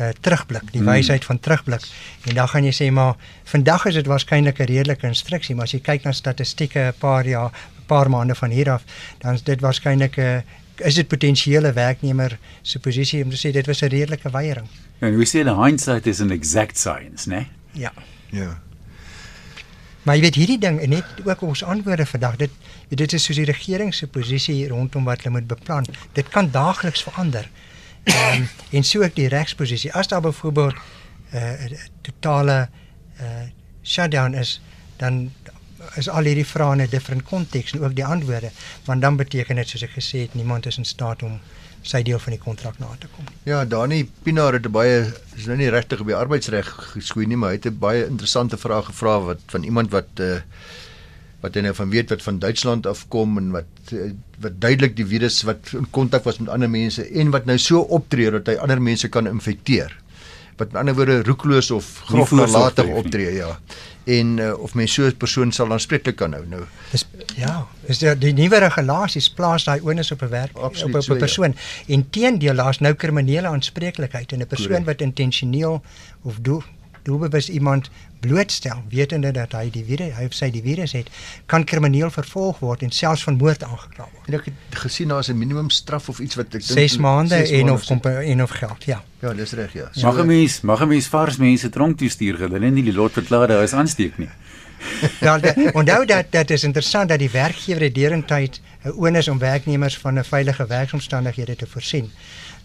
uh, 0.00 0.08
terugblik, 0.20 0.72
die 0.72 0.80
hmm. 0.80 0.90
wysheid 0.90 1.24
van 1.24 1.40
terugblik. 1.40 1.82
En 2.24 2.34
dan 2.34 2.48
gaan 2.48 2.64
jy 2.64 2.72
sê 2.72 2.92
maar 2.92 3.14
vandag 3.44 3.86
is 3.86 3.94
dit 3.94 4.06
waarskynlik 4.06 4.58
'n 4.58 4.64
redelike 4.64 5.06
instruksie, 5.06 5.54
maar 5.54 5.64
as 5.64 5.72
jy 5.72 5.80
kyk 5.80 6.04
na 6.04 6.12
statistieke 6.12 6.78
'n 6.78 6.98
paar 6.98 7.26
jaar, 7.26 7.50
'n 7.50 7.86
paar 7.86 8.10
maande 8.10 8.34
van 8.34 8.50
hier 8.50 8.70
af, 8.70 8.82
dan 9.18 9.34
is 9.34 9.42
dit 9.42 9.60
waarskynlik 9.60 10.16
'n 10.16 10.44
is 10.76 10.94
dit 10.94 11.08
potensiële 11.08 11.72
werknemer 11.72 12.38
se 12.62 12.78
posisie 12.78 13.24
om 13.24 13.30
te 13.30 13.36
sê 13.36 13.52
dit 13.52 13.66
was 13.66 13.82
'n 13.82 13.86
redelike 13.86 14.30
weiering. 14.30 14.66
En 14.98 15.16
we 15.18 15.24
say 15.24 15.42
the 15.42 15.54
hindsight 15.54 16.06
is 16.06 16.20
an 16.20 16.30
exact 16.30 16.78
science, 16.78 17.28
né? 17.28 17.46
Ja. 17.72 17.92
Ja. 18.30 18.62
Maar 20.02 20.14
jy 20.14 20.20
weet 20.20 20.34
hierdie 20.34 20.58
ding 20.58 20.80
en 20.80 20.88
net 20.88 21.04
ook 21.24 21.40
ons 21.40 21.62
antwoorde 21.62 22.06
vandag 22.06 22.36
dit 22.36 22.50
dit 22.88 23.12
is 23.12 23.24
soos 23.24 23.36
die 23.36 23.44
regering 23.48 23.94
se 23.94 24.06
posisie 24.06 24.68
rondom 24.68 25.04
wat 25.04 25.22
hulle 25.22 25.38
moet 25.38 25.46
beplan. 25.46 25.86
Dit 26.12 26.28
kan 26.28 26.50
daagliks 26.50 27.02
verander. 27.02 27.48
Um, 28.04 28.48
en 28.70 28.84
so 28.84 29.02
ook 29.02 29.14
die 29.14 29.28
regsposisie. 29.28 29.92
As 29.92 30.08
daar 30.08 30.20
byvoorbeeld 30.20 30.74
'n 30.74 31.36
uh, 31.36 31.80
totale 32.02 32.68
uh, 33.20 33.26
shutdown 33.82 34.34
is, 34.34 34.60
dan 34.96 35.32
is 35.96 36.08
al 36.08 36.24
hierdie 36.24 36.46
vrae 36.46 36.72
in 36.72 36.82
'n 36.82 36.90
different 36.90 37.24
konteks 37.24 37.72
en 37.72 37.84
ook 37.84 37.94
die 37.94 38.04
antwoorde, 38.04 38.50
want 38.84 39.00
dan 39.00 39.16
beteken 39.16 39.56
dit 39.56 39.68
soos 39.68 39.82
ek 39.82 39.94
gesê 39.98 40.24
het, 40.26 40.34
niemand 40.34 40.66
is 40.66 40.78
in 40.78 40.84
staat 40.84 41.22
om 41.22 41.40
sy 41.82 42.02
deel 42.02 42.18
van 42.18 42.32
die 42.32 42.40
kontrak 42.40 42.78
na 42.78 42.88
te 42.98 43.08
kom. 43.12 43.24
Ja, 43.44 43.64
Dani 43.64 44.04
Pinaar 44.22 44.52
het 44.52 44.70
baie 44.72 45.12
is 45.36 45.46
nou 45.46 45.56
nie 45.56 45.68
regtig 45.68 46.00
op 46.00 46.06
die 46.06 46.16
arbeidsreg 46.16 46.70
geskoei 46.94 47.26
nie, 47.26 47.36
maar 47.36 47.52
hy 47.52 47.56
het 47.60 47.66
'n 47.66 47.78
baie 47.78 48.06
interessante 48.06 48.56
vraag 48.56 48.86
gevra 48.86 49.20
wat 49.20 49.40
van 49.46 49.62
iemand 49.62 49.90
wat 49.90 50.08
uh 50.20 50.40
wat 51.44 51.54
nou 51.60 51.74
van 51.74 51.90
weet 51.90 52.08
wat 52.08 52.22
van 52.22 52.38
Duitsland 52.38 52.86
afkom 52.86 53.36
en 53.38 53.50
wat 53.50 53.92
uh, 53.92 54.12
wat 54.40 54.60
duidelik 54.60 54.96
die 54.96 55.06
virus 55.06 55.42
wat 55.42 55.74
in 55.76 55.90
kontak 55.90 56.24
was 56.24 56.38
met 56.38 56.48
ander 56.48 56.70
mense 56.70 57.04
en 57.04 57.30
wat 57.30 57.44
nou 57.44 57.58
so 57.58 57.80
optree 57.80 58.30
dat 58.30 58.46
hy 58.46 58.54
ander 58.56 58.80
mense 58.82 59.08
kan 59.08 59.28
infekteer. 59.28 59.92
Wat 60.56 60.72
met 60.72 60.80
ander 60.80 60.94
woorde 60.94 61.22
roekloos 61.22 61.70
of 61.70 62.00
grof 62.04 62.30
nalatig 62.30 62.86
optree 62.86 63.34
ja 63.34 63.58
en 64.04 64.36
uh, 64.36 64.58
of 64.58 64.74
mens 64.74 64.92
so 64.92 65.06
'n 65.06 65.16
persoon 65.16 65.52
sal 65.52 65.72
aanspreeklik 65.72 66.16
kan 66.16 66.32
hou 66.32 66.44
nou 66.46 66.62
dis 66.90 67.06
ja 67.36 67.66
is 67.86 67.98
die, 67.98 68.18
die 68.18 68.32
nuwe 68.32 68.58
regulasies 68.58 69.30
plaas 69.30 69.64
daai 69.64 69.80
onus 69.80 70.12
op 70.12 70.22
'n 70.22 70.28
werk 70.28 70.56
Absoluut 70.56 70.94
op 70.94 71.00
'n 71.00 71.02
so, 71.02 71.16
persoon 71.16 71.54
ja. 71.56 71.94
en 71.94 72.10
teendeel 72.10 72.54
daar's 72.54 72.78
nou 72.78 72.94
kriminele 72.94 73.48
aanspreeklikheid 73.48 74.32
en 74.32 74.40
'n 74.40 74.46
persoon 74.46 74.66
Correct. 74.66 74.86
wat 74.86 75.00
intentioneel 75.00 75.82
of 76.22 76.38
doel 76.40 76.62
doelbewus 77.04 77.48
iemand 77.48 77.90
blootstel 78.20 78.82
wetende 78.88 79.30
dat 79.36 79.52
hy 79.52 79.68
die 79.70 79.84
virus 79.84 80.14
hy 80.16 80.26
of 80.28 80.36
sy 80.36 80.48
die 80.54 80.62
virus 80.64 80.94
het 80.96 81.10
kan 81.50 81.64
krimineel 81.68 82.10
vervolg 82.10 82.62
word 82.64 82.84
en 82.86 82.92
selfs 82.94 83.24
van 83.26 83.36
moord 83.40 83.64
aangekla 83.66 84.06
word. 84.12 84.28
En 84.28 84.38
ek 84.38 84.48
het 84.50 84.78
gesien 84.84 85.12
daar 85.12 85.20
is 85.20 85.28
'n 85.28 85.38
minimum 85.38 85.70
straf 85.70 86.08
of 86.08 86.18
iets 86.18 86.34
wat 86.40 86.46
ek 86.46 86.64
dink 86.64 86.78
6 86.78 86.96
maande 86.98 87.34
en 87.34 87.70
of 87.70 87.84
kom 87.84 88.00
en 88.00 88.42
of 88.42 88.50
geld, 88.50 88.84
ja. 88.84 89.02
Ja, 89.20 89.34
dis 89.34 89.52
reg, 89.52 89.72
ja. 89.72 89.88
So, 89.92 90.06
mag 90.06 90.18
'n 90.18 90.26
mens, 90.26 90.60
mag 90.60 90.80
'n 90.80 90.88
mens 90.88 91.06
vars 91.06 91.36
mense 91.36 91.68
tronk 91.68 91.98
toe 91.98 92.08
stuur 92.08 92.38
hulle 92.38 92.70
nie 92.70 92.82
die 92.82 92.92
lot 92.92 93.12
verklaar 93.12 93.48
daar 93.48 93.62
is 93.62 93.72
aansteek 93.72 94.18
nie. 94.18 94.28
ja, 95.20 95.40
onthou 95.72 96.04
dat 96.06 96.24
dit 96.30 96.50
is 96.50 96.62
interessant 96.62 97.08
dat 97.08 97.18
die 97.18 97.30
werkgewer 97.30 97.92
derentyd 97.92 98.60
'n 98.84 98.92
onus 98.96 99.28
om 99.28 99.38
werknemers 99.38 99.98
van 99.98 100.18
'n 100.18 100.24
veilige 100.24 100.66
werksomstandighede 100.66 101.56
te 101.56 101.66
voorsien. 101.66 102.12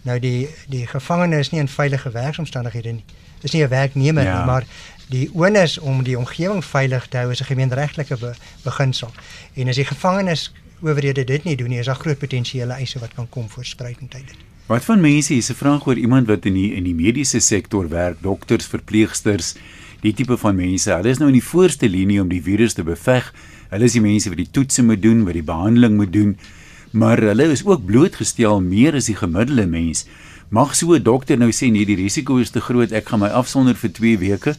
Nou 0.02 0.18
die 0.18 0.48
die 0.68 0.86
gevangene 0.86 1.38
is 1.38 1.50
nie 1.50 1.60
in 1.60 1.68
veilige 1.68 2.10
werksomstandighede 2.10 2.92
nie. 2.92 3.04
Dis 3.40 3.52
nie 3.52 3.62
'n 3.62 3.68
werknemer 3.68 4.22
ja. 4.22 4.36
nie, 4.36 4.46
maar 4.46 4.64
die 5.08 5.30
onus 5.34 5.78
om 5.78 6.02
die 6.02 6.18
omgewing 6.18 6.64
veilig 6.64 7.06
te 7.08 7.16
hou 7.16 7.30
is 7.30 7.40
'n 7.40 7.44
gemeenregtelike 7.44 8.16
be, 8.16 8.34
beginsel. 8.62 9.10
En 9.54 9.68
as 9.68 9.76
die 9.76 9.84
gevangenes 9.84 10.52
owerhede 10.80 11.24
dit 11.24 11.44
nie 11.44 11.56
doen 11.56 11.68
nie, 11.68 11.78
is 11.78 11.86
daar 11.86 12.00
groot 12.00 12.18
potensiële 12.18 12.72
eise 12.72 12.98
wat 12.98 13.14
kan 13.14 13.28
kom 13.28 13.48
voor 13.48 13.64
spreidingtyd. 13.64 14.34
Wat 14.66 14.84
van 14.84 15.00
mense 15.00 15.34
is 15.34 15.50
'n 15.50 15.54
vraag 15.54 15.86
oor 15.86 15.98
iemand 15.98 16.26
wat 16.26 16.44
in 16.44 16.54
die 16.54 16.74
in 16.74 16.84
die 16.84 16.94
mediese 16.94 17.40
sektor 17.40 17.88
werk, 17.88 18.22
dokters, 18.22 18.66
verpleegsters, 18.66 19.54
die 20.00 20.12
tipe 20.12 20.36
van 20.36 20.56
mense. 20.56 20.90
Hulle 20.92 21.08
is 21.08 21.18
nou 21.18 21.28
in 21.28 21.38
die 21.38 21.44
voorste 21.44 21.88
linie 21.88 22.20
om 22.20 22.28
die 22.28 22.42
virus 22.42 22.72
te 22.72 22.82
beveg. 22.82 23.34
Hulle 23.70 23.84
is 23.84 23.92
die 23.92 24.00
mense 24.00 24.28
wat 24.28 24.38
die 24.38 24.50
toetse 24.50 24.82
moet 24.82 25.02
doen, 25.02 25.24
wat 25.24 25.32
die 25.32 25.42
behandeling 25.42 25.96
moet 25.96 26.12
doen, 26.12 26.38
maar 26.90 27.18
hulle 27.18 27.50
is 27.50 27.64
ook 27.66 27.84
blootgestel 27.84 28.60
meer 28.60 28.94
as 28.94 29.06
die 29.06 29.16
gemiddelde 29.16 29.66
mens. 29.66 30.06
Mag 30.50 30.74
so 30.74 30.94
'n 30.94 31.02
dokter 31.02 31.38
nou 31.38 31.52
sê 31.52 31.70
nee, 31.70 31.86
die 31.86 31.94
risiko 31.94 32.36
is 32.36 32.50
te 32.50 32.60
groot, 32.60 32.90
ek 32.92 33.08
gaan 33.08 33.20
my 33.20 33.28
afsonder 33.28 33.76
vir 33.78 33.90
2 33.92 34.18
weke? 34.18 34.56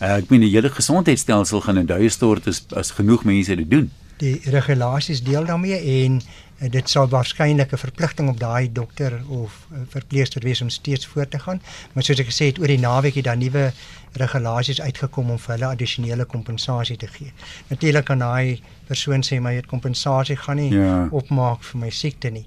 Uh, 0.00 0.16
ek 0.16 0.30
meen 0.30 0.40
die 0.40 0.48
hele 0.48 0.70
gesondheidstelsel 0.70 1.60
gaan 1.60 1.76
in 1.76 1.86
duie 1.86 2.08
stort 2.08 2.46
as 2.46 2.64
as 2.72 2.94
genoeg 2.96 3.24
mense 3.24 3.56
dit 3.56 3.70
doen. 3.70 3.90
Die 4.22 4.40
regulasies 4.44 5.20
deel 5.22 5.44
daarmee 5.44 5.76
en 6.04 6.20
uh, 6.22 6.70
dit 6.70 6.88
sal 6.88 7.08
waarskynlik 7.12 7.72
'n 7.72 7.76
verpligting 7.76 8.28
op 8.28 8.38
daai 8.40 8.72
dokter 8.72 9.20
of 9.28 9.66
uh, 9.72 9.78
verpleegster 9.88 10.40
wees 10.42 10.62
om 10.62 10.70
steeds 10.70 11.06
voort 11.06 11.30
te 11.30 11.38
gaan. 11.38 11.60
Maar 11.92 12.04
soos 12.04 12.20
ek 12.24 12.30
gesê 12.32 12.48
het 12.48 12.58
oor 12.58 12.72
die 12.72 12.80
naweek 12.80 13.14
het 13.20 13.24
daar 13.24 13.36
nuwe 13.36 13.72
regulasies 14.12 14.80
uitgekom 14.80 15.30
om 15.30 15.38
vir 15.38 15.54
hulle 15.54 15.66
addisionele 15.66 16.24
kompensasie 16.24 16.96
te 16.96 17.06
gee. 17.06 17.32
Natuurlik 17.68 18.04
kan 18.04 18.18
daai 18.18 18.62
persoon 18.86 19.20
sê 19.22 19.40
my 19.40 19.54
het 19.54 19.66
kompensasie 19.66 20.36
gaan 20.36 20.56
nie 20.56 20.72
ja. 20.72 21.08
opmaak 21.10 21.62
vir 21.62 21.80
my 21.80 21.90
siekte 21.90 22.30
nie. 22.30 22.46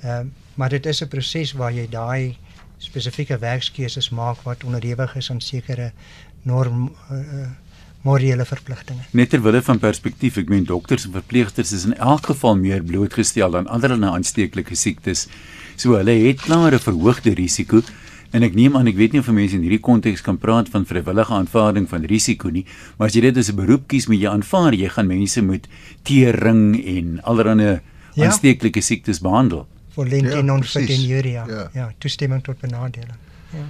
Ehm 0.00 0.24
uh, 0.24 0.43
maar 0.54 0.68
dit 0.68 0.86
is 0.86 1.02
'n 1.02 1.08
proses 1.08 1.52
waar 1.52 1.72
jy 1.72 1.88
daai 1.88 2.36
spesifieke 2.78 3.38
werkskeuses 3.38 4.10
maak 4.10 4.42
wat 4.42 4.64
onderhewig 4.64 5.16
is 5.16 5.30
aan 5.30 5.40
sekere 5.40 5.92
norm 6.42 6.92
uh, 7.10 7.48
morele 8.04 8.44
verpligtinge. 8.44 9.06
Net 9.10 9.30
terwyl 9.32 9.62
van 9.64 9.78
perspektief, 9.80 10.36
ek 10.36 10.50
meen 10.52 10.66
dokters 10.68 11.06
en 11.08 11.14
verpleegsters 11.16 11.72
is 11.72 11.86
in 11.88 11.96
elk 11.96 12.26
geval 12.26 12.56
meer 12.60 12.84
blootgestel 12.84 13.56
aan 13.56 13.68
ander 13.72 13.96
aansteeklike 13.96 14.76
siektes. 14.76 15.26
So 15.76 15.96
hulle 15.96 16.12
het 16.26 16.44
klare 16.44 16.78
verhoogde 16.78 17.34
risiko 17.34 17.80
en 18.34 18.42
ek 18.42 18.54
neem 18.58 18.76
aan 18.76 18.90
ek 18.90 18.98
weet 18.98 19.14
nie 19.14 19.22
of 19.22 19.30
mense 19.32 19.56
in 19.56 19.62
hierdie 19.64 19.80
konteks 19.80 20.22
kan 20.26 20.36
praat 20.42 20.68
van 20.68 20.84
vrywillige 20.84 21.32
aanvaarding 21.32 21.86
van 21.88 22.04
risiko 22.10 22.50
nie, 22.50 22.64
maar 22.98 23.08
as 23.08 23.14
jy 23.16 23.22
dit 23.30 23.36
as 23.38 23.48
'n 23.50 23.56
beroep 23.56 23.88
kies, 23.88 24.08
moet 24.08 24.20
jy 24.20 24.28
aanvaar 24.28 24.74
jy 24.74 24.88
gaan 24.88 25.06
mense 25.06 25.42
moet 25.42 25.68
teering 26.02 26.74
en 26.74 27.20
allerlei 27.22 27.80
ja. 28.14 28.26
aansteeklike 28.26 28.82
siektes 28.82 29.20
behandel. 29.20 29.66
Volente 29.94 30.36
ja, 30.36 30.42
non 30.42 30.64
fetenuria. 30.64 31.46
Ja. 31.48 31.70
ja, 31.72 31.92
toestemming 31.98 32.42
tot 32.44 32.58
benadeling. 32.60 33.18
Ja. 33.54 33.64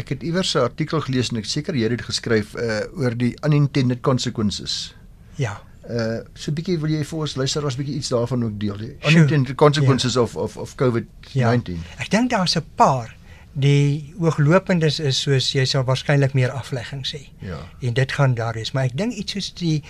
Ek 0.00 0.08
het 0.08 0.22
iewers 0.22 0.54
'n 0.54 0.58
artikel 0.68 1.00
gelees 1.00 1.30
en 1.30 1.36
ek 1.36 1.48
seker 1.48 1.74
jy 1.74 1.88
het 1.88 1.96
dit 1.98 2.06
geskryf 2.06 2.54
uh 2.54 2.80
oor 2.96 3.16
die 3.16 3.34
unintended 3.46 4.00
consequences. 4.00 4.94
Ja. 5.34 5.60
Uh 5.88 6.20
so 6.34 6.50
'n 6.50 6.54
bietjie 6.54 6.78
wil 6.78 6.90
jy 6.90 7.04
vir 7.04 7.18
ons 7.18 7.36
luister 7.36 7.66
as 7.66 7.74
'n 7.74 7.82
bietjie 7.82 7.96
iets 7.96 8.08
daarvan 8.08 8.44
ook 8.44 8.60
deel. 8.60 8.76
Die 8.76 8.96
unintended 9.08 9.56
consequences 9.56 10.14
ja. 10.14 10.20
of 10.20 10.36
of 10.36 10.56
of 10.56 10.74
COVID-19. 10.74 11.32
Ja. 11.32 11.52
Ek 11.98 12.10
dink 12.10 12.30
daar's 12.30 12.56
'n 12.56 12.64
paar 12.74 13.16
die 13.52 14.14
oogloopendes 14.20 15.00
is 15.00 15.20
soos 15.20 15.50
jy 15.52 15.64
sal 15.64 15.84
waarskynlik 15.84 16.34
meer 16.34 16.50
aflegging 16.50 17.06
sê. 17.06 17.28
Ja. 17.42 17.58
En 17.80 17.94
dit 17.94 18.12
gaan 18.12 18.34
daar 18.34 18.56
is, 18.56 18.72
maar 18.72 18.84
ek 18.84 18.96
dink 18.96 19.12
iets 19.12 19.32
soos 19.32 19.52
die 19.54 19.82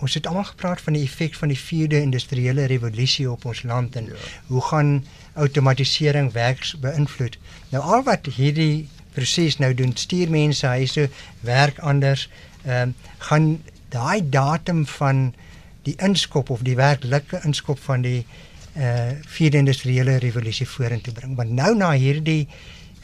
ons 0.00 0.14
het 0.14 0.26
almal 0.26 0.44
gepraat 0.44 0.80
van 0.80 0.96
die 0.96 1.04
effek 1.04 1.34
van 1.34 1.48
die 1.48 1.58
vierde 1.58 2.00
industriële 2.00 2.64
revolusie 2.70 3.30
op 3.30 3.44
ons 3.44 3.62
land 3.62 3.96
en 3.96 4.10
ja. 4.10 4.24
hoe 4.46 4.62
gaan 4.70 5.04
outomatisering 5.32 6.32
werks 6.32 6.74
beïnvloed. 6.80 7.38
Nou 7.70 7.82
al 7.82 8.02
wat 8.02 8.26
hierdie 8.26 8.88
proses 9.14 9.58
nou 9.58 9.74
doen 9.74 9.94
stuur 9.96 10.30
mense 10.30 10.66
huise 10.66 11.08
werk 11.40 11.78
anders 11.78 12.28
ehm 12.64 12.88
um, 12.88 12.94
gaan 13.18 13.48
daai 13.88 14.28
datum 14.30 14.86
van 14.86 15.34
die 15.86 15.94
inskop 16.02 16.50
of 16.50 16.64
die 16.66 16.76
werklike 16.76 17.40
inskop 17.44 17.78
van 17.78 18.02
die 18.02 18.26
eh 18.74 18.84
uh, 18.84 19.10
vierde 19.36 19.56
industriële 19.56 20.16
revolusie 20.18 20.66
vorentoe 20.68 21.12
bring 21.14 21.36
want 21.36 21.50
nou 21.50 21.74
na 21.76 21.92
hierdie 21.92 22.48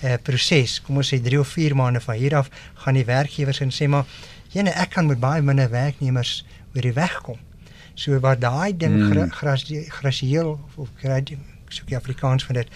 eh 0.00 0.12
uh, 0.12 0.16
proses 0.22 0.80
kom 0.82 0.96
ons 0.96 1.12
sê 1.12 1.20
3 1.22 1.40
of 1.40 1.48
4 1.48 1.76
maande 1.76 2.00
van 2.00 2.16
hier 2.16 2.36
af 2.36 2.50
gaan 2.74 2.94
die 2.94 3.04
werkgewers 3.04 3.60
en 3.60 3.70
sê 3.70 3.88
maar 3.88 4.06
jene 4.50 4.70
ek 4.70 4.90
kan 4.90 5.06
met 5.06 5.20
baie 5.20 5.42
minder 5.42 5.70
werknemers 5.70 6.44
oor 6.74 6.82
die 6.82 6.96
weg 6.96 7.20
kom 7.26 7.38
so 7.94 8.18
wat 8.20 8.40
daai 8.40 8.76
ding 8.76 8.96
mm. 8.96 9.30
gras 9.30 9.64
grasieel 10.00 10.58
of 10.76 10.88
kry 11.00 11.22
soek 11.70 11.88
die 11.88 11.96
Afrikaans 11.96 12.44
van 12.44 12.54
dit 12.54 12.68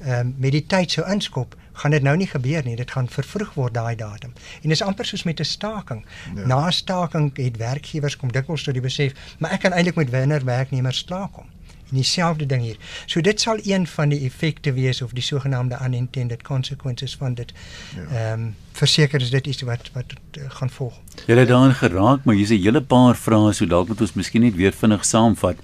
ehm 0.00 0.26
um, 0.26 0.34
met 0.38 0.52
die 0.52 0.66
tyd 0.66 0.90
sou 0.90 1.04
inskop 1.12 1.56
gaan 1.80 1.90
dit 1.90 2.02
nou 2.02 2.16
nie 2.16 2.28
gebeur 2.28 2.64
nie. 2.64 2.76
Dit 2.76 2.90
gaan 2.90 3.08
vervroeg 3.08 3.54
word 3.54 3.74
daai 3.74 3.96
datum. 3.96 4.32
En 4.62 4.68
dit 4.68 4.76
is 4.76 4.82
amper 4.84 5.06
soos 5.08 5.22
met 5.22 5.40
'n 5.40 5.44
staking. 5.44 6.04
Ja. 6.34 6.46
Na 6.46 6.70
staking 6.70 7.30
het 7.36 7.56
werkgewers 7.56 8.16
kom 8.16 8.32
dikwels 8.32 8.62
tot 8.62 8.74
die 8.74 8.82
besef, 8.82 9.12
maar 9.38 9.50
ek 9.50 9.60
kan 9.60 9.72
eintlik 9.72 9.94
met 9.94 10.10
wenner 10.10 10.44
werknemers 10.44 11.04
klaarkom. 11.04 11.46
En 11.90 11.96
dieselfde 11.96 12.46
ding 12.46 12.62
hier. 12.62 12.76
So 13.06 13.20
dit 13.20 13.40
sal 13.40 13.58
een 13.62 13.86
van 13.86 14.08
die 14.08 14.24
effekte 14.24 14.72
wees 14.72 15.02
of 15.02 15.12
die 15.12 15.22
sogenaamde 15.22 15.78
unintended 15.84 16.42
consequences 16.42 17.16
van 17.16 17.34
dit. 17.34 17.52
Ehm 17.96 18.14
ja. 18.14 18.32
um, 18.32 18.54
verseker 18.72 19.20
is 19.20 19.30
dit 19.30 19.46
iets 19.46 19.62
wat 19.62 19.90
wat 19.92 20.14
uh, 20.38 20.44
gaan 20.48 20.70
volg. 20.70 20.94
Jy 21.26 21.36
het 21.36 21.48
daarin 21.48 21.74
geraak, 21.74 22.24
maar 22.24 22.34
hier's 22.34 22.50
'n 22.50 22.62
hele 22.62 22.80
paar 22.80 23.16
vrae, 23.16 23.52
so 23.52 23.66
dalk 23.66 23.88
moet 23.88 24.00
ons 24.00 24.14
miskien 24.14 24.42
net 24.42 24.54
weer 24.54 24.72
vinnig 24.72 25.04
saamvat. 25.04 25.56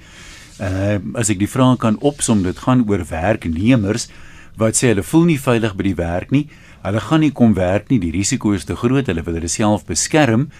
Uh 0.60 0.98
as 1.14 1.30
ek 1.30 1.38
die 1.38 1.50
vrae 1.50 1.76
kan 1.76 1.98
opsom, 1.98 2.42
dit 2.42 2.58
gaan 2.58 2.84
oor 2.88 3.04
werknemers 3.08 4.08
wat 4.56 4.76
sê 4.76 4.88
hulle 4.88 5.02
voel 5.02 5.24
nie 5.24 5.40
veilig 5.40 5.74
by 5.76 5.82
die 5.82 5.94
werk 5.94 6.30
nie. 6.30 6.48
Hulle 6.82 7.00
gaan 7.00 7.20
nie 7.20 7.32
kom 7.32 7.54
werk 7.54 7.90
nie, 7.90 7.98
die 7.98 8.12
risiko 8.14 8.52
is 8.52 8.64
te 8.64 8.76
groot, 8.76 9.06
hulle 9.06 9.22
wil 9.22 9.34
hulle 9.34 9.48
self 9.48 9.84
beskerm. 9.84 10.50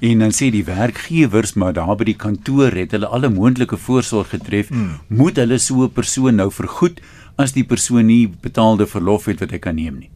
En 0.00 0.18
dan 0.18 0.32
sê 0.32 0.48
die 0.50 0.64
werkgewers 0.64 1.52
maar 1.60 1.74
daar 1.76 1.96
by 1.96 2.06
die 2.08 2.16
kantoor 2.16 2.72
het 2.72 2.94
hulle 2.96 3.06
alle 3.06 3.28
moontlike 3.28 3.76
voorsorg 3.76 4.30
getref, 4.32 4.68
hmm. 4.68 5.00
moet 5.08 5.36
hulle 5.36 5.58
so 5.58 5.84
'n 5.84 5.92
persoon 5.92 6.40
nou 6.40 6.50
vergoed 6.50 7.00
as 7.36 7.52
die 7.52 7.64
persoon 7.64 8.06
nie 8.06 8.28
betaalde 8.28 8.86
verlof 8.86 9.28
het 9.28 9.40
wat 9.40 9.50
hy 9.50 9.58
kan 9.58 9.74
neem 9.74 9.98
nie. 9.98 10.10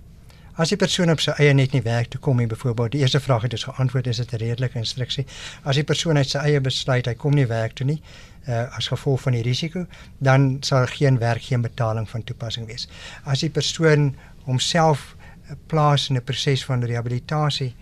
As 0.57 0.71
die 0.71 0.79
persoon 0.79 1.11
op 1.11 1.21
sy 1.21 1.33
eie 1.43 1.53
net 1.53 1.73
nie 1.75 1.83
werk 1.83 2.13
toe 2.13 2.21
kom 2.21 2.37
nie, 2.39 2.47
byvoorbeeld, 2.47 2.93
die 2.93 3.01
eerste 3.01 3.21
vraag 3.21 3.43
het 3.43 3.53
ons 3.53 3.65
geantwoord, 3.65 4.07
is 4.07 4.17
dit 4.17 4.33
'n 4.33 4.37
redelike 4.37 4.79
instruksie. 4.79 5.27
As 5.65 5.75
die 5.75 5.85
persoon 5.85 6.17
uit 6.17 6.29
sy 6.29 6.39
eie 6.39 6.61
besluit 6.61 7.07
hy 7.07 7.15
kom 7.15 7.35
nie 7.35 7.47
werk 7.47 7.73
toe 7.73 7.87
nie, 7.87 8.01
uh, 8.49 8.77
as 8.77 8.89
gevolg 8.89 9.21
van 9.21 9.33
die 9.33 9.43
risiko, 9.43 9.87
dan 10.19 10.57
sal 10.61 10.87
geen 10.87 11.19
werk 11.19 11.43
geen 11.43 11.63
betaling 11.63 12.09
van 12.09 12.25
toepassing 12.25 12.67
wees. 12.67 12.89
As 13.25 13.41
die 13.41 13.51
persoon 13.51 14.15
homself 14.45 15.17
uh, 15.51 15.57
plaas 15.67 16.09
in 16.11 16.17
'n 16.17 16.25
proses 16.25 16.65
van 16.65 16.85
rehabilitasie, 16.85 17.75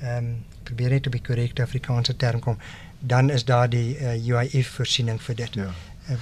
ehm 0.00 0.16
um, 0.16 0.44
probeer 0.68 0.96
net 0.96 1.10
op 1.10 1.16
die 1.16 1.24
korrekte 1.24 1.64
Afrikaanse 1.66 2.16
term 2.16 2.40
kom, 2.44 2.58
dan 3.00 3.30
is 3.34 3.44
daar 3.48 3.68
die 3.72 3.96
uh, 3.96 4.14
eh, 4.14 4.24
UIF 4.28 4.74
voorsiening 4.78 5.22
vir 5.22 5.40
dit. 5.44 5.62
Ja 5.64 5.72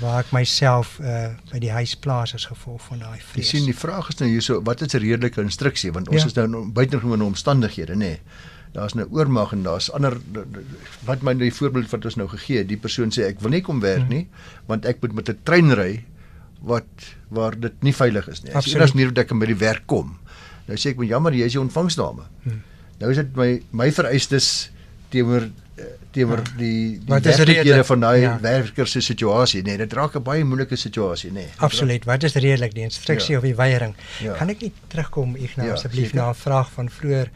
waar 0.01 0.25
ek 0.25 0.33
myself 0.35 0.97
uh 0.99 1.29
by 1.53 1.61
die 1.63 1.71
huis 1.71 1.93
plaas 1.95 2.33
as 2.35 2.49
gevolg 2.51 2.81
van 2.89 3.05
daai 3.05 3.21
vrees. 3.23 3.37
Jy 3.37 3.45
sien 3.53 3.69
die 3.71 3.77
vraag 3.79 4.09
is 4.11 4.19
nou 4.19 4.27
hierso 4.27 4.57
wat 4.67 4.81
is 4.83 4.97
'n 4.99 4.99
redelike 4.99 5.39
instruksie 5.41 5.93
want 5.95 6.09
ons 6.09 6.25
ja. 6.25 6.27
is 6.27 6.35
nou 6.35 6.47
in 6.47 6.73
buitengewone 6.75 7.23
omstandighede 7.25 7.95
nê. 7.95 8.19
Nee 8.19 8.21
daar's 8.77 8.97
nou 8.97 9.07
oormag 9.11 9.53
en 9.57 9.63
daar's 9.65 9.89
ander 9.97 10.19
wat 11.09 11.25
my 11.25 11.35
die 11.39 11.53
voorbeeld 11.55 11.91
wat 11.93 12.05
ons 12.09 12.19
nou 12.21 12.29
gegee 12.33 12.63
het 12.63 12.69
die 12.71 12.81
persoon 12.81 13.15
sê 13.15 13.29
ek 13.31 13.41
wil 13.45 13.55
nie 13.55 13.63
kom 13.65 13.81
werk 13.85 14.09
nie 14.13 14.27
want 14.71 14.89
ek 14.89 15.01
moet 15.05 15.17
met 15.21 15.33
'n 15.33 15.41
trein 15.49 15.73
ry 15.81 16.05
wat 16.61 17.11
waar 17.29 17.57
dit 17.61 17.83
nie 17.83 17.95
veilig 17.97 18.29
is 18.29 18.45
nie 18.45 18.53
as 18.53 18.69
jy 18.69 18.89
nie 18.95 19.09
dat 19.11 19.25
ek 19.25 19.39
by 19.39 19.49
die 19.53 19.61
werk 19.65 19.87
kom 19.87 20.19
nou 20.69 20.77
sê 20.77 20.93
ek 20.93 21.01
maar 21.01 21.13
jammer 21.15 21.33
jy 21.33 21.47
is 21.47 21.57
die 21.57 21.65
ontvangsdame 21.65 22.29
hmm. 22.45 22.61
Nou 23.01 23.11
is 23.11 23.17
dit 23.17 23.37
my 23.37 23.51
my 23.71 23.91
vereistes 23.93 24.71
teenoor 25.13 25.49
teenoor 26.17 26.41
ja. 26.41 26.53
die 26.57 27.01
die 27.05 27.21
werklikhede 27.21 27.85
van 27.85 28.05
daai 28.05 28.21
ja. 28.21 28.37
werkers 28.41 28.95
se 28.97 29.03
situasie 29.05 29.63
nê. 29.63 29.75
Nee, 29.75 29.85
dit 29.85 29.93
raak 29.99 30.17
'n 30.17 30.23
baie 30.23 30.45
moeilike 30.45 30.77
situasie 30.77 31.31
nê. 31.31 31.45
Nee. 31.45 31.59
Absoluut. 31.69 32.05
Wat 32.05 32.23
is 32.23 32.35
redelik 32.35 32.75
die 32.75 32.87
instruksie 32.87 33.33
ja. 33.35 33.39
of 33.39 33.45
die 33.45 33.57
weiering? 33.57 33.95
Ja. 34.25 34.39
Kan 34.39 34.49
ek 34.49 34.61
nie 34.61 34.73
terugkom 34.89 35.37
ek 35.37 35.57
nou 35.57 35.69
ja, 35.69 35.75
asseblief 35.75 36.15
na 36.15 36.31
'n 36.31 36.35
vraag 36.35 36.73
van 36.73 36.91
vroeër 36.91 37.31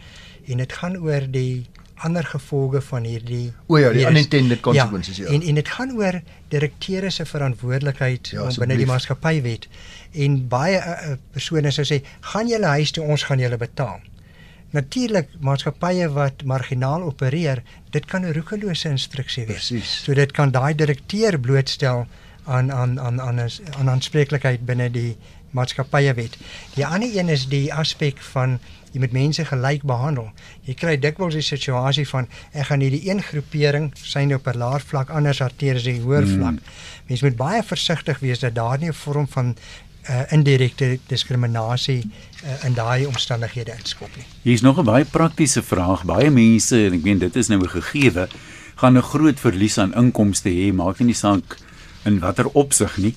en 0.47 0.57
dit 0.57 0.73
gaan 0.73 0.97
oor 0.97 1.27
die 1.29 1.67
ander 2.01 2.25
gevolge 2.25 2.81
van 2.81 3.05
hierdie 3.05 3.53
O 3.67 3.77
ja, 3.77 3.91
die 3.93 4.07
unintended 4.09 4.61
consequences 4.61 5.17
ja. 5.17 5.25
ja. 5.29 5.35
En 5.35 5.43
en 5.43 5.55
dit 5.55 5.69
gaan 5.69 5.93
oor 5.93 6.21
direkteure 6.49 7.11
se 7.11 7.25
verantwoordelikheid 7.25 8.33
ja, 8.33 8.49
binne 8.59 8.77
die 8.77 8.87
maatskappywet 8.87 9.69
en 10.13 10.49
baie 10.49 10.79
uh, 10.81 11.17
persone 11.33 11.71
sou 11.71 11.85
sê 11.85 12.01
gaan 12.33 12.49
julle 12.49 12.67
huis 12.67 12.91
toe 12.91 13.05
ons 13.05 13.23
gaan 13.29 13.39
julle 13.39 13.57
betaal. 13.61 14.01
Natuurlik 14.71 15.29
maatskappye 15.41 16.09
wat 16.15 16.45
marginaal 16.45 17.03
opereer, 17.03 17.63
dit 17.91 18.05
kan 18.05 18.23
'n 18.23 18.33
roekelose 18.33 18.89
instruksie 18.89 19.47
wees. 19.47 19.69
Precies. 19.69 20.03
So 20.05 20.15
dit 20.15 20.33
kan 20.33 20.51
daai 20.51 20.75
direkteur 20.75 21.41
blootstel 21.41 22.07
aan 22.45 22.73
aan 22.73 23.01
aan 23.01 23.21
aan 23.21 23.41
'n 23.41 23.51
aan 23.79 23.89
aanspreeklikheid 23.89 24.65
binne 24.65 24.91
die 24.91 25.17
maatskappywet. 25.51 26.37
Die 26.75 26.87
ander 26.87 27.17
een 27.17 27.29
is 27.29 27.49
die 27.49 27.75
aspek 27.75 28.19
van 28.33 28.59
jy 28.91 29.01
moet 29.01 29.13
mense 29.13 29.45
gelyk 29.45 29.83
behandel. 29.87 30.31
Jy 30.67 30.75
kry 30.75 30.97
dikwels 30.99 31.35
die 31.35 31.47
situasie 31.47 32.07
van 32.09 32.27
ek 32.53 32.67
gaan 32.71 32.81
hierdie 32.81 33.11
een 33.11 33.23
groepering 33.23 33.93
syne 33.95 34.35
op 34.35 34.47
'n 34.47 34.59
laer 34.59 34.81
vlak 34.81 35.11
anders 35.11 35.39
hanteer 35.39 35.75
as 35.75 35.87
die 35.87 36.01
hoër 36.01 36.27
vlak. 36.27 36.59
Hmm. 36.59 37.07
Mense 37.07 37.25
moet 37.25 37.37
baie 37.37 37.63
versigtig 37.63 38.19
wees 38.19 38.39
dat 38.39 38.55
daar 38.55 38.79
nie 38.79 38.89
'n 38.89 38.93
vorm 38.95 39.29
van 39.29 39.57
uh, 40.09 40.33
indirekte 40.33 40.99
diskriminasie 41.09 42.03
uh, 42.05 42.65
in 42.67 42.75
daai 42.75 43.07
omstandighede 43.07 43.75
inskop 43.79 44.17
nie. 44.17 44.27
Hier's 44.43 44.63
nog 44.63 44.79
'n 44.79 44.85
baie 44.85 45.05
praktiese 45.05 45.63
vraag. 45.63 46.05
Baie 46.05 46.31
mense 46.31 46.87
en 46.87 46.93
ek 46.93 47.03
meen 47.03 47.19
dit 47.19 47.37
is 47.37 47.49
nou 47.49 47.61
'n 47.61 47.69
gegewe 47.69 48.29
gaan 48.77 48.97
'n 48.97 49.03
groot 49.03 49.41
verlies 49.41 49.79
aan 49.79 49.95
inkomste 49.95 50.49
hê, 50.49 50.73
maak 50.73 50.99
nie 50.99 51.15
saak 51.15 51.57
in 52.05 52.19
watter 52.19 52.49
opsig 52.55 52.97
nie. 52.97 53.15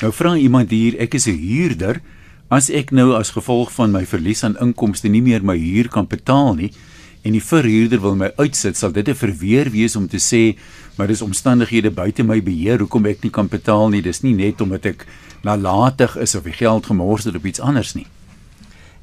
Nou 0.00 0.12
vra 0.12 0.36
iemand 0.36 0.70
hier, 0.70 0.98
ek 0.98 1.14
is 1.14 1.26
'n 1.26 1.36
huurder, 1.36 2.00
as 2.48 2.70
ek 2.70 2.90
nou 2.90 3.14
as 3.16 3.30
gevolg 3.30 3.72
van 3.72 3.90
my 3.90 4.06
verlies 4.06 4.44
aan 4.44 4.56
inkomste 4.60 5.08
nie 5.08 5.22
meer 5.22 5.44
my 5.44 5.58
huur 5.58 5.88
kan 5.88 6.06
betaal 6.06 6.54
nie 6.54 6.72
en 7.22 7.32
die 7.32 7.42
verhuurder 7.42 8.00
wil 8.00 8.16
my 8.18 8.32
uitsit, 8.36 8.76
sal 8.76 8.92
dit 8.92 9.08
'n 9.08 9.14
verweer 9.14 9.70
wees 9.70 9.96
om 9.96 10.08
te 10.08 10.18
sê 10.18 10.56
maar 10.96 11.06
dis 11.06 11.22
omstandighede 11.22 11.90
buite 11.90 12.22
my 12.22 12.40
beheer 12.42 12.78
hoekom 12.78 13.06
ek 13.06 13.22
nie 13.22 13.30
kan 13.30 13.48
betaal 13.48 13.88
nie. 13.88 14.02
Dis 14.02 14.22
nie 14.22 14.34
net 14.34 14.60
omdat 14.60 14.86
ek 14.86 15.06
nalatig 15.42 16.16
is 16.16 16.34
of 16.34 16.42
die 16.42 16.52
geld 16.52 16.86
gemors 16.86 17.24
het 17.24 17.34
op 17.34 17.46
iets 17.46 17.60
anders 17.60 17.94
nie. 17.94 18.06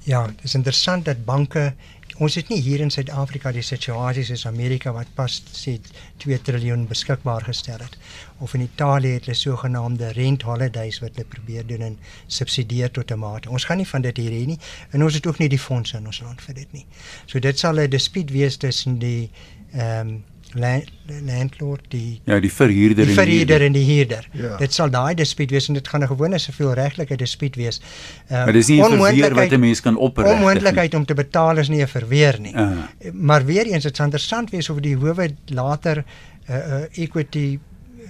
Ja, 0.03 0.25
dit 0.27 0.43
is 0.43 0.55
interessant 0.55 1.05
dat 1.05 1.25
banke 1.25 1.73
ons 2.19 2.35
het 2.35 2.49
nie 2.51 2.59
hier 2.59 2.81
in 2.83 2.89
Suid-Afrika 2.91 3.51
die 3.55 3.63
situasie 3.63 4.25
soos 4.27 4.45
Amerika 4.47 4.91
wat 4.91 5.07
pas 5.15 5.37
sê 5.55 5.77
2 6.19 6.39
trilljoen 6.43 6.83
beskikbaar 6.89 7.45
gestel 7.47 7.79
het 7.79 7.95
of 8.43 8.55
in 8.57 8.65
Italië 8.65 9.13
het 9.15 9.29
hulle 9.29 9.37
sogenaamde 9.39 10.11
rent 10.17 10.43
holidays 10.47 10.99
wat 11.03 11.15
hulle 11.15 11.27
probeer 11.35 11.67
doen 11.67 11.85
en 11.87 11.95
subsidieer 12.27 12.91
tot 12.91 13.11
'n 13.11 13.19
mate. 13.19 13.49
Ons 13.49 13.63
gaan 13.65 13.77
nie 13.77 13.87
van 13.87 14.01
dit 14.01 14.17
hier 14.17 14.31
hê 14.31 14.45
nie 14.47 14.59
en 14.91 15.03
ons 15.03 15.13
het 15.13 15.27
ook 15.27 15.39
nie 15.39 15.49
die 15.49 15.65
fondse 15.67 15.97
in 15.97 16.05
ons 16.05 16.21
land 16.21 16.41
vir 16.41 16.55
dit 16.55 16.73
nie. 16.73 16.85
So 17.25 17.39
dit 17.39 17.59
sal 17.59 17.79
'n 17.79 17.89
dispuut 17.89 18.31
wees 18.31 18.57
tussen 18.57 18.99
die 18.99 19.29
ehm 19.73 20.07
um, 20.07 20.23
landlord 20.55 21.85
die 21.93 22.21
ja 22.25 22.39
die 22.39 22.51
verhuurder 22.51 23.05
die 23.05 23.15
verhuurder 23.17 23.61
en 23.61 23.73
die 23.73 23.83
huurder. 23.85 24.27
Ja. 24.33 24.57
Dit 24.57 24.73
sal 24.73 24.89
daai 24.89 25.13
dispuut 25.15 25.51
wees 25.51 25.67
en 25.69 25.77
dit 25.77 25.87
gaan 25.87 26.03
'n 26.03 26.07
gewone 26.07 26.39
soveel 26.39 26.73
reglike 26.73 27.15
dispuut 27.15 27.55
wees. 27.55 27.81
Uh, 28.31 28.45
maar 28.45 28.53
dis 28.53 28.67
nie 28.67 28.81
'n 28.81 28.97
verweer 28.97 29.33
wat 29.33 29.51
'n 29.51 29.59
mens 29.59 29.81
kan 29.81 29.97
opreg. 29.97 30.31
Onmoontlikheid 30.31 30.93
om 30.93 31.05
te 31.05 31.13
betaal 31.13 31.57
is 31.57 31.69
nie 31.69 31.81
'n 31.81 31.87
verweer 31.87 32.39
nie. 32.39 32.55
Uh. 32.55 33.11
Maar 33.13 33.45
weer 33.45 33.65
eens 33.65 33.83
dit 33.83 33.95
sal 33.95 34.05
interessant 34.05 34.49
wees 34.49 34.69
of 34.69 34.79
die 34.79 34.95
howe 34.95 35.29
later 35.45 36.03
'n 36.47 36.51
uh, 36.51 36.57
uh, 36.57 37.03
equity 37.03 37.59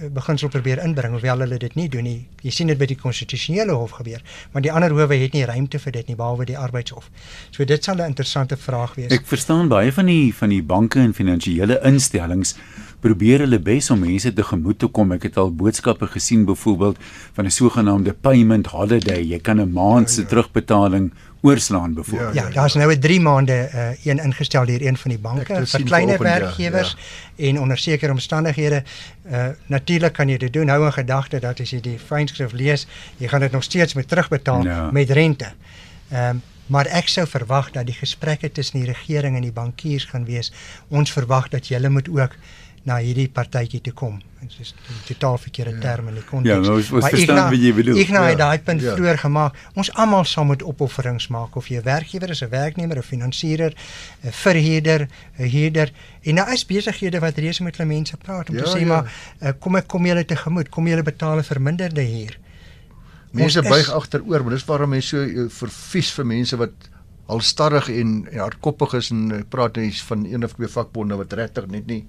beginsel 0.08 0.48
probeer 0.48 0.80
inbring 0.84 1.12
hoewel 1.12 1.44
hulle 1.44 1.58
dit 1.58 1.74
nie 1.74 1.88
doen 1.88 2.04
nie. 2.04 2.26
Jy 2.42 2.50
sien 2.50 2.66
dit 2.72 2.78
by 2.78 2.86
die 2.86 2.96
konstitusionele 2.96 3.72
hof 3.76 3.90
gebeur, 3.98 4.22
maar 4.52 4.62
die 4.62 4.72
ander 4.72 4.90
howe 4.96 5.16
het 5.20 5.32
nie 5.36 5.44
ruimte 5.44 5.78
vir 5.78 5.92
dit 5.92 6.08
nie 6.08 6.16
behalwe 6.16 6.46
die 6.48 6.58
arbeidshof. 6.58 7.10
So 7.50 7.64
dit 7.64 7.84
sal 7.84 7.96
'n 7.96 8.06
interessante 8.06 8.56
vraag 8.56 8.94
wees. 8.94 9.12
Ek 9.12 9.26
verstaan 9.26 9.68
baie 9.68 9.92
van 9.92 10.06
die 10.06 10.34
van 10.34 10.48
die 10.48 10.62
banke 10.62 11.00
en 11.00 11.14
finansiële 11.14 11.80
instellings 11.84 12.56
probeer 13.00 13.40
hulle 13.44 13.58
bes 13.58 13.90
om 13.90 14.02
mense 14.04 14.32
te 14.32 14.44
gemoed 14.44 14.78
te 14.78 14.86
kom. 14.86 15.12
Ek 15.12 15.22
het 15.22 15.36
al 15.40 15.52
boodskappe 15.54 16.06
gesien 16.06 16.44
byvoorbeeld 16.44 16.96
van 17.32 17.44
'n 17.46 17.50
sogenaamde 17.50 18.12
payment 18.12 18.66
holiday. 18.66 19.22
Jy 19.22 19.38
kan 19.38 19.60
'n 19.60 19.72
maand 19.72 20.10
se 20.10 20.20
ja, 20.20 20.22
ja. 20.22 20.28
terugbetaling 20.28 21.12
oorslaan 21.40 21.94
byvoorbeeld. 21.94 22.34
Ja, 22.34 22.46
ja 22.46 22.50
daar's 22.50 22.74
nou 22.74 22.92
'n 22.92 23.00
3 23.00 23.20
maande 23.20 23.70
uh, 23.74 24.04
een 24.04 24.18
ingestel 24.18 24.64
deur 24.64 24.86
een 24.86 24.96
van 24.96 25.10
die 25.10 25.18
banke 25.18 25.66
vir 25.66 25.82
kleiner 25.82 26.18
werkgewers 26.18 26.96
ja, 26.96 27.44
ja. 27.44 27.48
en 27.48 27.60
onder 27.60 27.78
sekere 27.78 28.12
omstandighede. 28.12 28.82
Uh 29.30 29.46
natuurlik 29.66 30.12
kan 30.12 30.28
jy 30.28 30.36
dit 30.36 30.52
doen. 30.52 30.68
Hou 30.68 30.84
in 30.84 30.92
gedagte 30.92 31.40
dat 31.40 31.60
as 31.60 31.70
jy 31.70 31.80
die 31.80 31.98
fynskrif 31.98 32.52
lees, 32.52 32.86
jy 33.16 33.28
gaan 33.28 33.40
dit 33.40 33.52
nog 33.52 33.62
steeds 33.62 33.94
moet 33.94 34.08
terugbetaal 34.08 34.64
ja. 34.64 34.90
met 34.90 35.10
rente. 35.10 35.52
Ehm 36.10 36.28
um, 36.28 36.42
maar 36.70 36.86
ek 36.86 37.08
sou 37.10 37.26
verwag 37.26 37.72
dat 37.74 37.86
die 37.86 37.94
gesprekke 37.94 38.52
tussen 38.52 38.78
die 38.78 38.86
regering 38.86 39.36
en 39.36 39.42
die 39.42 39.52
bankiers 39.52 40.04
gaan 40.04 40.24
wees. 40.24 40.52
Ons 40.88 41.12
verwag 41.12 41.48
dat 41.48 41.66
julle 41.66 41.88
moet 41.88 42.08
ook 42.08 42.36
na 42.88 42.96
hierdie 43.04 43.28
partytjie 43.28 43.80
te 43.84 43.92
kom. 43.92 44.18
Dit 44.40 44.54
is 44.60 44.72
'n 44.72 45.04
totaal 45.06 45.38
verkeerde 45.38 45.74
ja. 45.74 45.80
term 45.80 46.08
in 46.08 46.14
die 46.14 46.24
konteks. 46.24 46.54
Ja, 46.54 46.60
nou 46.60 46.76
ons 46.76 46.88
verstaan 46.88 47.50
wat 47.50 47.60
jy 47.60 47.74
bedoel. 47.74 47.98
Ek 48.00 48.08
nou 48.08 48.24
het 48.24 48.38
ja. 48.38 48.44
daai 48.46 48.58
punt 48.58 48.80
ja. 48.80 48.94
vroeër 48.96 49.18
gemaak. 49.18 49.56
Ons 49.74 49.92
almal 49.92 50.24
sal 50.24 50.44
moet 50.44 50.62
opofferings 50.62 51.28
maak 51.28 51.56
of 51.56 51.68
jy 51.68 51.76
'n 51.76 51.84
werkgewer 51.84 52.30
is, 52.30 52.42
'n 52.42 52.48
werknemer, 52.48 52.96
'n 52.96 53.02
finansierer, 53.02 53.74
'n 54.24 54.32
verhuurder, 54.32 55.08
'n 55.38 55.48
huurder. 55.48 55.92
En 56.22 56.34
nou 56.34 56.52
is 56.52 56.66
besighede 56.66 57.20
wat 57.20 57.36
reeds 57.36 57.60
met 57.60 57.76
hulle 57.76 57.88
mense 57.88 58.16
praat 58.16 58.48
om 58.48 58.56
ja, 58.56 58.62
te 58.62 58.70
sê 58.70 58.80
ja. 58.80 58.86
maar 58.86 59.04
uh, 59.42 59.52
kom 59.58 59.76
ek 59.76 59.86
kom 59.86 60.06
julle 60.06 60.24
tegemoet, 60.24 60.68
kom 60.68 60.86
julle 60.86 61.02
betaal 61.02 61.36
'n 61.36 61.44
verminderde 61.44 62.00
huur. 62.00 62.38
Mense 63.32 63.62
buig 63.62 63.90
agteroor, 63.90 64.42
maar 64.42 64.52
dis 64.52 64.64
waarom 64.64 64.88
mense 64.88 65.08
so 65.08 65.22
uh, 65.22 65.48
vervies 65.48 66.10
vir 66.10 66.26
mense 66.26 66.56
wat 66.56 66.72
al 67.26 67.40
starrig 67.40 67.88
en, 67.88 68.26
hardkoppig 68.32 68.94
is 68.94 69.10
en 69.10 69.30
uh, 69.30 69.40
praat 69.48 69.76
net 69.76 70.00
van 70.00 70.24
een 70.24 70.44
of 70.44 70.52
twee 70.52 70.68
vakbonde 70.68 71.14
wat 71.16 71.32
regtig 71.32 71.66
net 71.66 71.86
nie 71.86 72.06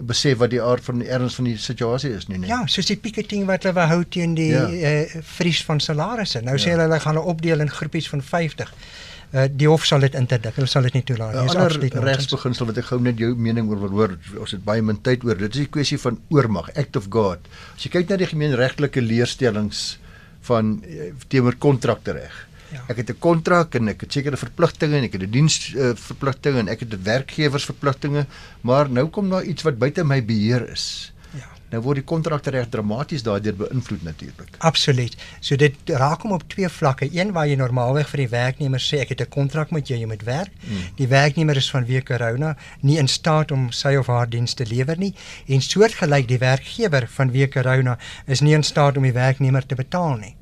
besef 0.00 0.38
wat 0.38 0.50
die 0.52 0.60
aard 0.62 0.84
van 0.84 1.00
die 1.00 1.08
erns 1.08 1.36
van 1.38 1.48
die 1.48 1.56
situasie 1.60 2.12
is 2.16 2.28
nie 2.28 2.38
nie. 2.42 2.50
Ja, 2.50 2.62
soos 2.70 2.88
die 2.90 2.98
picketing 3.00 3.46
wat 3.48 3.66
hulle 3.68 3.86
hou 3.90 4.02
teen 4.04 4.36
die 4.36 4.50
ja. 4.52 4.66
uh, 4.68 5.18
vries 5.36 5.62
van 5.64 5.80
salarisse. 5.80 6.42
Nou 6.44 6.56
ja. 6.58 6.62
sê 6.62 6.74
hulle 6.74 6.86
hulle 6.88 7.00
gaan 7.02 7.16
hulle 7.16 7.34
opdeel 7.34 7.64
in 7.64 7.72
groepies 7.72 8.08
van 8.12 8.22
50. 8.22 8.72
Uh, 8.72 9.42
eh, 9.42 9.46
die 9.50 9.68
hof 9.70 9.86
sal 9.88 10.04
dit 10.04 10.14
interdik. 10.18 10.56
Hulle 10.58 10.70
sal 10.70 10.88
dit 10.88 10.98
nie 10.98 11.04
toelaat 11.08 11.34
nie. 11.34 11.44
Dis 11.48 11.60
absoluut 11.60 11.98
regsbeginsel 12.06 12.70
wat 12.70 12.80
ek 12.82 12.90
gou 12.90 13.00
net 13.02 13.22
jou 13.22 13.32
mening 13.48 13.70
oor 13.72 13.84
wil 13.86 13.94
hoor. 14.00 14.16
Ons 14.42 14.56
het 14.56 14.64
baie 14.66 14.84
min 14.84 15.00
tyd 15.00 15.24
oor. 15.26 15.38
Dit 15.40 15.56
is 15.56 15.66
'n 15.66 15.72
kwessie 15.78 15.98
van 16.02 16.20
oormag, 16.30 16.70
act 16.76 16.96
of 16.96 17.08
God. 17.10 17.48
As 17.76 17.86
jy 17.86 17.90
kyk 17.90 18.08
na 18.10 18.16
die 18.16 18.32
gemeenregtelike 18.32 19.00
leerstellings 19.00 19.98
van 20.46 20.82
uh, 20.84 21.12
teenoor 21.28 21.56
kontrakterreg. 21.58 22.46
Ja. 22.72 22.84
Ek 22.88 22.96
het 22.96 23.10
'n 23.10 23.18
kontrak 23.18 23.74
en 23.74 23.88
ek 23.88 24.00
het 24.00 24.12
sekere 24.12 24.36
verpligtinge 24.36 24.96
en 24.96 25.04
ek 25.04 25.12
het 25.12 25.22
'n 25.22 25.30
diensverpligtinge 25.30 26.56
uh, 26.56 26.60
en 26.60 26.68
ek 26.68 26.80
het 26.80 26.92
'n 26.92 27.02
werkgewersverpligtinge, 27.02 28.26
maar 28.60 28.90
nou 28.90 29.08
kom 29.08 29.30
daar 29.30 29.44
iets 29.44 29.62
wat 29.62 29.78
buite 29.78 30.04
my 30.04 30.24
beheer 30.24 30.68
is. 30.70 31.12
Ja. 31.30 31.48
Nou 31.70 31.82
word 31.82 31.96
die 31.96 32.04
kontrakte 32.04 32.50
reg 32.50 32.68
dramaties 32.68 33.22
daardeur 33.22 33.56
beïnvloed 33.56 34.02
natuurlik. 34.02 34.54
Absoluut. 34.58 35.16
So 35.40 35.56
dit 35.56 35.74
raak 35.86 36.22
hom 36.22 36.32
op 36.32 36.44
twee 36.48 36.68
vlakke. 36.68 37.08
Een 37.12 37.32
waar 37.32 37.46
jy 37.46 37.56
normaalweg 37.56 38.08
vir 38.08 38.16
die 38.16 38.28
werknemer 38.28 38.80
sê 38.80 39.00
ek 39.00 39.08
het 39.08 39.20
'n 39.20 39.28
kontrak 39.28 39.70
met 39.70 39.88
jou, 39.88 39.98
jy 39.98 40.06
moet 40.06 40.22
werk. 40.22 40.52
Hmm. 40.60 40.94
Die 40.96 41.08
werknemer 41.08 41.56
is 41.56 41.70
vanweë 41.70 42.02
corona 42.02 42.56
nie 42.80 42.98
in 42.98 43.08
staat 43.08 43.50
om 43.50 43.72
sy 43.72 43.96
of 43.96 44.06
haar 44.06 44.28
dienste 44.28 44.64
te 44.64 44.74
lewer 44.74 44.98
nie 44.98 45.14
en 45.46 45.60
soortgelyk 45.60 46.28
die 46.28 46.38
werkgewer 46.38 47.08
vanweë 47.18 47.48
corona 47.48 47.98
is 48.26 48.40
nie 48.40 48.54
in 48.54 48.62
staat 48.62 48.96
om 48.96 49.02
die 49.02 49.12
werknemer 49.12 49.66
te 49.66 49.74
betaal 49.74 50.16
nie. 50.16 50.36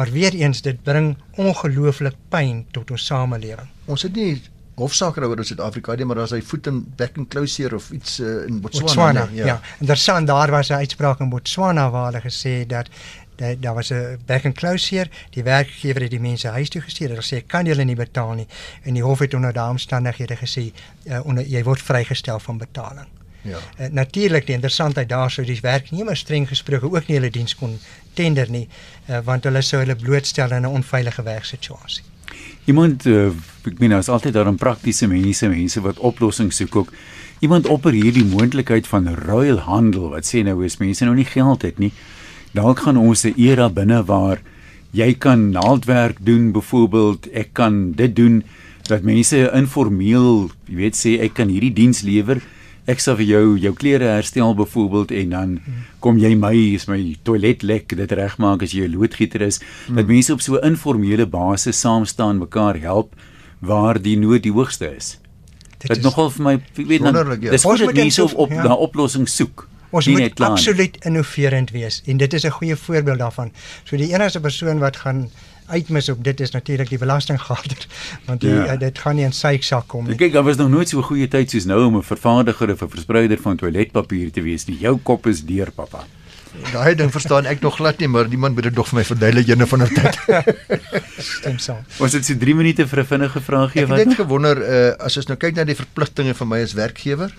Maar 0.00 0.10
weer 0.10 0.34
eens 0.34 0.62
dit 0.62 0.82
bring 0.82 1.16
ongelooflik 1.36 2.14
pyn 2.32 2.62
tot 2.72 2.90
ons 2.90 3.02
samelewing. 3.04 3.66
Ons 3.84 4.06
het 4.06 4.14
nie 4.16 4.38
hofsaake 4.80 5.20
oor 5.20 5.42
in 5.42 5.44
Suid-Afrika 5.44 5.92
nie, 5.94 6.06
maar 6.08 6.22
daar's 6.22 6.32
hy 6.32 6.40
voet 6.40 6.70
in 6.70 6.78
back 6.96 7.18
and 7.20 7.28
closure 7.28 7.76
of 7.76 7.90
iets 7.92 8.14
uh, 8.20 8.46
in 8.48 8.62
Botswana. 8.64 8.86
Botswana 8.86 9.24
nee, 9.28 9.42
ja. 9.42 9.46
ja. 9.46 9.60
En 10.16 10.24
daar 10.24 10.50
was 10.50 10.70
'n 10.70 10.80
uitspraak 10.80 11.20
in 11.20 11.28
Botswana 11.28 11.90
waar 11.90 12.06
hulle 12.12 12.22
gesê 12.24 12.66
dat 12.66 12.88
dat 13.36 13.62
daar 13.62 13.74
was 13.74 13.92
'n 13.92 14.18
back 14.26 14.44
and 14.44 14.54
closure, 14.54 15.10
die 15.30 15.42
werkgewer 15.42 16.02
het 16.02 16.10
die 16.10 16.20
mense 16.20 16.48
huis 16.48 16.68
toe 16.68 16.80
gestuur. 16.80 17.08
Hulle 17.08 17.28
sê 17.32 17.46
kan 17.46 17.66
julle 17.66 17.84
nie 17.84 17.96
betaal 17.96 18.32
nie 18.32 18.46
en 18.82 18.94
die 18.94 19.02
hof 19.02 19.18
het 19.18 19.34
onder 19.34 19.52
daardie 19.52 19.72
omstandighede 19.72 20.36
gesê 20.36 20.72
uh, 21.04 21.20
onder, 21.24 21.44
jy 21.44 21.62
word 21.62 21.82
vrygestel 21.82 22.40
van 22.40 22.58
betaling. 22.58 23.08
Ja. 23.42 23.58
Uh, 23.78 23.86
Natuurlik 23.86 24.46
die 24.46 24.54
interessantheid 24.54 25.08
daarso 25.08 25.44
dis 25.44 25.60
werknemer 25.60 26.16
streng 26.16 26.48
gesproke 26.48 26.90
ook 26.92 27.06
nie 27.06 27.16
hulle 27.16 27.30
diens 27.30 27.54
kon 27.56 27.78
tender 28.14 28.50
nie 28.50 28.68
uh, 29.08 29.18
want 29.24 29.44
hulle 29.44 29.62
sou 29.62 29.80
hulle 29.82 29.96
blootstel 29.96 30.52
aan 30.52 30.62
'n 30.62 30.76
onveilige 30.80 31.22
werksituasie. 31.22 32.04
Iemand 32.64 33.06
uh, 33.06 33.32
ek 33.66 33.78
meen 33.78 33.90
nou 33.90 34.00
is 34.00 34.08
altyd 34.08 34.34
daar 34.34 34.50
'n 34.50 34.56
praktiese 34.56 35.06
mense 35.06 35.48
mense 35.48 35.80
wat 35.80 35.98
oplossings 35.98 36.56
soek 36.56 36.76
ook. 36.76 36.92
Iemand 37.40 37.66
opper 37.66 37.92
hierdie 37.92 38.24
moontlikheid 38.24 38.86
van 38.86 39.14
ruil 39.14 39.58
handel 39.58 40.08
wat 40.08 40.26
sê 40.26 40.42
nou 40.44 40.64
is 40.64 40.76
mense 40.76 41.04
nou 41.04 41.14
nie 41.14 41.24
geld 41.24 41.62
het 41.62 41.78
nie. 41.78 41.92
Dalk 42.52 42.78
gaan 42.78 42.96
ons 42.96 43.24
'n 43.24 43.34
era 43.36 43.68
binne 43.68 44.04
waar 44.04 44.38
jy 44.90 45.14
kan 45.14 45.50
naaldwerk 45.50 46.16
doen 46.20 46.52
byvoorbeeld 46.52 47.30
ek 47.32 47.52
kan 47.52 47.92
dit 47.92 48.16
doen 48.16 48.42
dat 48.88 49.02
mense 49.02 49.50
informeel 49.54 50.50
jy 50.66 50.74
weet 50.74 50.96
sê 50.98 51.20
ek 51.22 51.34
kan 51.34 51.48
hierdie 51.48 51.72
diens 51.72 52.02
lewer 52.02 52.42
ek 52.90 53.02
sal 53.02 53.16
vir 53.20 53.28
jou 53.28 53.44
jou 53.60 53.72
klere 53.78 54.10
herstel 54.16 54.54
byvoorbeeld 54.58 55.14
en 55.22 55.34
dan 55.36 55.56
kom 56.04 56.18
jy 56.18 56.34
my 56.34 56.52
is 56.74 56.88
my 56.90 57.00
toilet 57.26 57.62
lek 57.62 57.96
dit 57.96 58.12
regmaak 58.20 58.62
as 58.66 58.74
jy 58.76 58.88
'n 58.88 58.96
loodgieter 58.96 59.42
is 59.46 59.60
hmm. 59.60 59.96
dat 59.96 60.06
mense 60.06 60.32
op 60.32 60.40
so 60.40 60.58
'n 60.58 60.72
informele 60.72 61.26
basis 61.26 61.80
saam 61.80 62.04
staan 62.04 62.38
mekaar 62.38 62.80
help 62.80 63.14
waar 63.60 64.00
die 64.00 64.16
nood 64.16 64.42
die 64.42 64.52
hoogste 64.52 64.90
is 64.96 65.18
dit 65.78 65.90
is 65.90 66.02
nogal 66.02 66.30
vir 66.30 66.42
my 66.42 66.54
weet 66.74 67.02
dan 67.02 67.40
ja. 67.40 67.50
dis 67.50 67.64
ons 67.64 67.80
moet 67.80 67.94
mense 67.94 68.22
op, 68.22 68.34
op 68.34 68.50
ja. 68.50 68.62
na 68.64 68.74
oplossings 68.74 69.36
soek 69.36 69.68
Ons 69.90 70.06
moet 70.06 70.40
absoluut 70.40 70.96
innoverend 71.04 71.70
wees 71.74 72.02
en 72.06 72.16
dit 72.16 72.32
is 72.32 72.44
'n 72.46 72.50
goeie 72.50 72.76
voorbeeld 72.76 73.18
daarvan. 73.18 73.50
So 73.84 73.96
die 73.96 74.12
enigste 74.14 74.40
persoon 74.40 74.78
wat 74.78 74.96
gaan 74.96 75.30
uitmis 75.70 76.08
op 76.12 76.24
dit 76.24 76.40
is 76.40 76.50
natuurlik 76.50 76.88
die 76.88 76.98
belastinggader 76.98 77.86
want 78.28 78.40
die, 78.40 78.54
ja. 78.54 78.76
dit 78.76 78.98
gaan 78.98 79.16
nie 79.16 79.24
in 79.24 79.36
sy 79.36 79.56
sak 79.60 79.88
kom 79.90 80.06
nie. 80.06 80.18
Kyk, 80.20 80.32
daar 80.36 80.46
was 80.46 80.60
nog 80.60 80.70
nooit 80.70 80.88
so 80.88 80.98
'n 80.98 81.08
goeie 81.10 81.28
tyd 81.28 81.50
soos 81.50 81.64
nou 81.64 81.84
om 81.86 81.96
'n 81.96 82.06
vervaardiger 82.06 82.72
of 82.72 82.82
'n 82.82 82.94
verspreider 82.96 83.38
van 83.38 83.56
toiletpapier 83.56 84.30
te 84.30 84.42
wees 84.42 84.66
nie. 84.66 84.78
Jou 84.78 84.98
kop 85.02 85.26
is 85.26 85.44
deur, 85.44 85.70
pappa. 85.70 86.06
Daai 86.74 86.94
ding 86.98 87.10
verstaan 87.12 87.46
ek 87.46 87.60
nog 87.60 87.76
glad 87.78 87.98
nie, 87.98 88.08
maar 88.08 88.28
niemand 88.28 88.54
moet 88.54 88.68
dit 88.70 88.74
nog 88.74 88.88
vir 88.90 89.00
my 89.00 89.04
verduidelik 89.04 89.48
ene 89.48 89.66
van 89.66 89.82
'n 89.82 89.94
tyd. 89.94 90.18
Stem 91.38 91.58
saam. 91.58 91.84
Was 91.98 92.16
dit 92.16 92.24
so 92.24 92.36
3 92.36 92.54
minute 92.54 92.86
vir 92.86 93.00
'n 93.00 93.06
vinnige 93.06 93.40
vraagie 93.40 93.86
wat? 93.86 93.98
Ek 93.98 94.06
het 94.06 94.08
net 94.08 94.16
gewonder 94.16 94.56
uh, 94.58 94.96
as 94.98 95.16
ons 95.16 95.26
nou 95.26 95.38
kyk 95.38 95.54
na 95.54 95.64
die 95.64 95.78
verpligtinge 95.78 96.34
van 96.34 96.48
my 96.48 96.62
as 96.62 96.74
werkgewer 96.74 97.30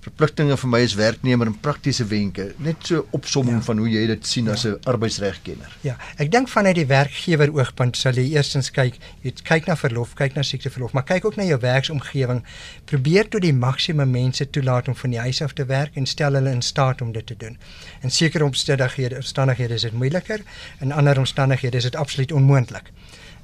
verpligtinge 0.00 0.56
vir 0.56 0.70
my 0.72 0.78
as 0.84 0.94
werknemer 0.96 1.50
en 1.50 1.56
praktiese 1.60 2.06
wenke 2.08 2.46
net 2.64 2.86
so 2.88 3.02
opsomming 3.16 3.58
ja. 3.58 3.64
van 3.66 3.82
hoe 3.82 3.88
jy 3.92 4.06
dit 4.08 4.26
sien 4.26 4.46
ja. 4.48 4.54
as 4.56 4.64
'n 4.64 4.78
arbeidsregkenner. 4.88 5.76
Ja, 5.84 5.96
ek 6.16 6.30
dink 6.32 6.48
vanuit 6.48 6.78
die 6.78 6.86
werkgewer 6.88 7.52
oogpunt 7.52 7.96
sal 7.96 8.16
jy 8.16 8.30
eerstens 8.32 8.70
kyk, 8.72 8.96
jy 9.22 9.34
kyk 9.44 9.68
na 9.68 9.76
verlof, 9.76 10.14
kyk 10.16 10.34
na 10.34 10.42
siekteverlof, 10.42 10.94
maar 10.96 11.04
kyk 11.04 11.24
ook 11.28 11.36
na 11.36 11.44
jou 11.44 11.60
werksomgewing. 11.60 12.42
Probeer 12.84 13.28
tot 13.28 13.44
die 13.44 13.52
maksimum 13.52 14.10
mense 14.10 14.50
toelaat 14.50 14.88
om 14.88 14.96
van 14.96 15.10
die 15.10 15.20
huis 15.20 15.42
af 15.42 15.52
te 15.52 15.64
werk 15.68 15.96
en 15.96 16.06
stel 16.06 16.32
hulle 16.34 16.50
in 16.50 16.62
staat 16.62 17.02
om 17.02 17.12
dit 17.12 17.26
te 17.26 17.36
doen. 17.36 17.58
In 18.02 18.10
sekere 18.10 18.44
omstandighede, 18.44 19.16
omstandighede 19.16 19.74
is 19.74 19.82
dit 19.82 19.92
moeiliker, 19.92 20.40
in 20.80 20.92
ander 20.92 21.18
omstandighede 21.18 21.76
is 21.76 21.90
dit 21.90 21.96
absoluut 21.96 22.32
onmoontlik. 22.32 22.92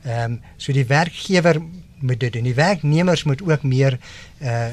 Ehm 0.05 0.33
um, 0.33 0.41
so 0.57 0.73
die 0.73 0.87
werkgewer 0.87 1.61
moet 2.01 2.21
dit 2.21 2.33
doen. 2.33 2.45
Die 2.45 2.55
werknemers 2.55 3.25
moet 3.25 3.43
ook 3.43 3.63
meer 3.63 3.99
uh 4.41 4.73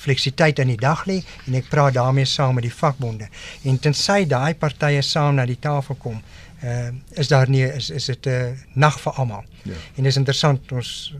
fleksibiliteit 0.00 0.58
in 0.58 0.72
die 0.72 0.80
dag 0.80 1.04
lê 1.08 1.20
en 1.46 1.58
ek 1.60 1.70
praat 1.72 1.94
daarmee 1.94 2.28
saam 2.28 2.54
met 2.58 2.66
die 2.66 2.74
vakbonde. 2.74 3.28
En 3.68 3.78
tensy 3.78 4.24
daai 4.28 4.54
partye 4.54 5.02
saam 5.02 5.34
na 5.38 5.46
die 5.46 5.58
tafel 5.60 5.98
kom, 6.00 6.20
uh, 6.64 6.90
is 7.20 7.28
daar 7.28 7.50
nie 7.50 7.64
is 7.66 7.90
is 7.90 8.06
dit 8.06 8.26
'n 8.26 8.30
uh, 8.30 8.52
nag 8.74 9.00
vir 9.00 9.12
almal. 9.12 9.44
Ja. 9.64 9.76
En 9.96 10.04
dis 10.04 10.16
interessant 10.16 10.72
ons 10.72 11.14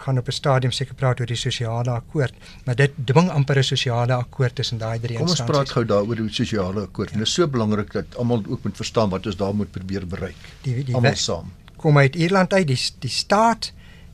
gaan 0.00 0.18
op 0.18 0.28
'n 0.28 0.32
stadium 0.32 0.72
seker 0.72 0.94
praat 0.94 1.20
oor 1.20 1.26
die 1.26 1.36
sosiale 1.36 1.90
akkoord, 1.90 2.34
maar 2.64 2.74
dit 2.74 2.90
dwing 3.04 3.30
amper 3.30 3.58
'n 3.58 3.62
sosiale 3.62 4.12
akkoord 4.12 4.54
tussen 4.54 4.78
daai 4.78 4.98
drie 5.00 5.18
instansies. 5.18 5.46
Kom 5.46 5.46
ons 5.46 5.56
praat 5.56 5.70
gou 5.70 5.84
daaroor 5.84 6.16
die 6.16 6.32
sosiale 6.32 6.80
akkoord. 6.80 7.10
Ja. 7.10 7.18
Dit 7.18 7.26
is 7.26 7.32
so 7.32 7.48
belangrik 7.48 7.92
dat 7.92 8.16
almal 8.16 8.42
ook 8.48 8.62
moet 8.62 8.76
verstaan 8.76 9.08
wat 9.08 9.26
ons 9.26 9.36
daar 9.36 9.54
moet 9.54 9.70
probeer 9.70 10.06
bereik. 10.06 10.36
Die 10.62 10.84
die 10.84 10.94
almal 10.94 11.16
saam. 11.16 11.52
Kom 11.76 11.98
uit 11.98 12.16
Ierland 12.16 12.52
uit, 12.52 12.66
die 12.66 12.80
die 12.98 13.10
staat 13.10 13.72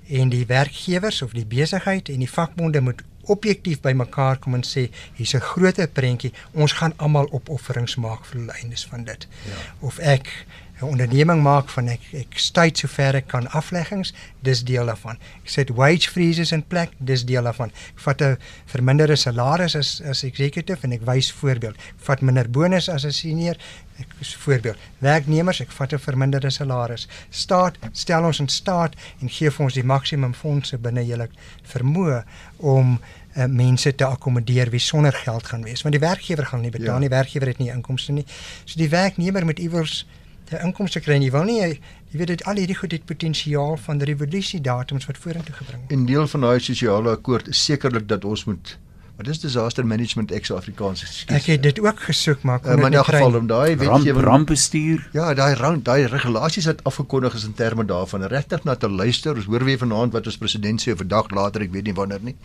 en 0.08 0.28
die 0.28 0.46
werkgewers 0.46 1.22
of 1.22 1.32
die 1.32 1.46
besigheid 1.46 2.08
en 2.08 2.18
die 2.18 2.30
vakbonde 2.30 2.80
moet 2.80 3.02
objektief 3.32 3.80
bymekaar 3.84 4.38
kom 4.38 4.54
en 4.54 4.64
sê 4.66 4.88
hier's 5.16 5.34
'n 5.34 5.40
groter 5.40 5.88
prentjie 5.88 6.32
ons 6.52 6.72
gaan 6.72 6.94
almal 6.96 7.28
opofferings 7.30 7.96
maak 7.96 8.24
vir 8.24 8.40
die 8.40 8.62
eindes 8.62 8.86
van 8.86 9.04
dit 9.04 9.28
ja. 9.46 9.58
of 9.80 9.98
ek 9.98 10.46
'n 10.80 10.84
onderneming 10.84 11.42
maak 11.42 11.68
van 11.68 11.88
ek 11.88 12.00
ek 12.12 12.38
stay 12.38 12.70
so 12.74 12.88
ver 12.88 13.14
ek 13.14 13.28
kan 13.28 13.48
afleggings 13.48 14.12
dis 14.42 14.64
deel 14.64 14.86
daarvan. 14.86 15.16
Ek 15.44 15.48
sê 15.48 15.64
wage 15.74 16.10
freezes 16.10 16.52
in 16.52 16.62
plek 16.62 16.90
dis 16.98 17.24
deel 17.24 17.42
daarvan. 17.42 17.72
Ek 17.94 18.00
vat 18.00 18.22
'n 18.22 18.36
verminderde 18.66 19.16
salaris 19.16 19.74
as 19.74 20.02
as 20.04 20.22
executive 20.22 20.84
en 20.84 20.92
ek 20.92 21.06
wys 21.06 21.32
voorbeeld. 21.32 21.76
Ek 21.76 22.04
vat 22.08 22.20
minder 22.20 22.50
bonus 22.50 22.88
as 22.88 23.04
'n 23.04 23.12
senior 23.12 23.56
ek 23.98 24.06
is 24.20 24.34
voorbeeld. 24.34 24.76
Werknemers 24.98 25.60
ek 25.60 25.72
vat 25.72 25.92
'n 25.92 25.98
verminderde 25.98 26.50
salaris. 26.50 27.08
Staat 27.30 27.78
stel 27.92 28.24
ons 28.24 28.40
in 28.40 28.48
staat 28.48 28.94
en 29.20 29.28
gee 29.28 29.50
vir 29.50 29.64
ons 29.64 29.74
die 29.74 29.84
maksimum 29.84 30.34
fondse 30.34 30.78
binne 30.78 31.06
julle 31.06 31.28
vermoë 31.62 32.24
om 32.56 33.00
uh, 33.36 33.46
mense 33.46 33.94
te 33.94 34.04
akkommodeer 34.04 34.70
wie 34.70 34.80
sonder 34.80 35.12
geld 35.12 35.46
gaan 35.46 35.64
wees. 35.64 35.82
Want 35.82 35.94
die 35.94 36.06
werkgewer 36.06 36.46
gaan 36.46 36.60
nie 36.60 36.70
betaal 36.70 36.94
ja. 36.94 36.98
nie 36.98 37.08
werkgewer 37.08 37.46
het 37.46 37.58
nie 37.58 37.70
inkomste 37.70 38.12
nie. 38.12 38.26
So 38.64 38.78
die 38.78 38.88
werknemer 38.88 39.44
moet 39.44 39.58
iewers 39.58 40.06
die 40.50 40.62
inkomste 40.62 41.00
kry 41.00 41.18
nie 41.18 41.30
wil 41.34 41.44
nie 41.44 41.60
jy 41.60 41.78
weet 42.12 42.32
dit 42.34 42.44
al 42.44 42.56
hierdie 42.62 42.78
goed 42.78 42.92
het 42.92 43.04
potensiaal 43.04 43.76
van 43.76 44.02
revolusie 44.12 44.60
datums 44.60 45.06
wat 45.10 45.18
vorentoe 45.18 45.54
gebring 45.60 45.80
word 45.82 46.00
'n 46.00 46.06
deel 46.06 46.26
van 46.34 46.40
daai 46.40 46.60
sosiale 46.60 47.10
akkoord 47.18 47.48
is 47.48 47.64
sekerlik 47.64 48.08
dat 48.08 48.24
ons 48.24 48.44
moet 48.44 48.78
Maar 49.16 49.24
dis 49.24 49.38
disaster 49.40 49.86
management 49.86 50.32
so 50.44 50.56
Afrikaans 50.56 51.00
skiet. 51.00 51.30
Ek 51.32 51.46
het 51.48 51.62
dit 51.62 51.78
ook 51.80 52.00
gesoek 52.04 52.42
maar 52.42 52.58
kon 52.60 52.78
uh, 52.78 52.84
in 52.84 53.04
geval 53.04 53.34
om 53.38 53.46
daai 53.48 53.76
wetgewing 53.76 54.24
rampbestuur. 54.26 55.06
Ja, 55.12 55.30
daai 55.34 55.54
rand 55.56 55.84
daai 55.84 56.04
regulasies 56.12 56.66
wat 56.68 56.82
afgekondig 56.84 57.34
is 57.34 57.46
in 57.48 57.54
terme 57.54 57.84
daarvan 57.84 58.26
regtig 58.28 58.64
na 58.64 58.74
te 58.76 58.90
luister. 58.90 59.32
Ons 59.34 59.48
hoor 59.48 59.64
weer 59.64 59.78
vanaand 59.80 60.12
wat 60.12 60.28
ons 60.28 60.36
president 60.36 60.84
sê 60.84 60.92
vir 60.92 61.08
dag 61.08 61.30
later, 61.32 61.64
ek 61.64 61.72
weet 61.72 61.88
nie 61.88 61.96
wanneer 61.96 62.20
nie. 62.28 62.36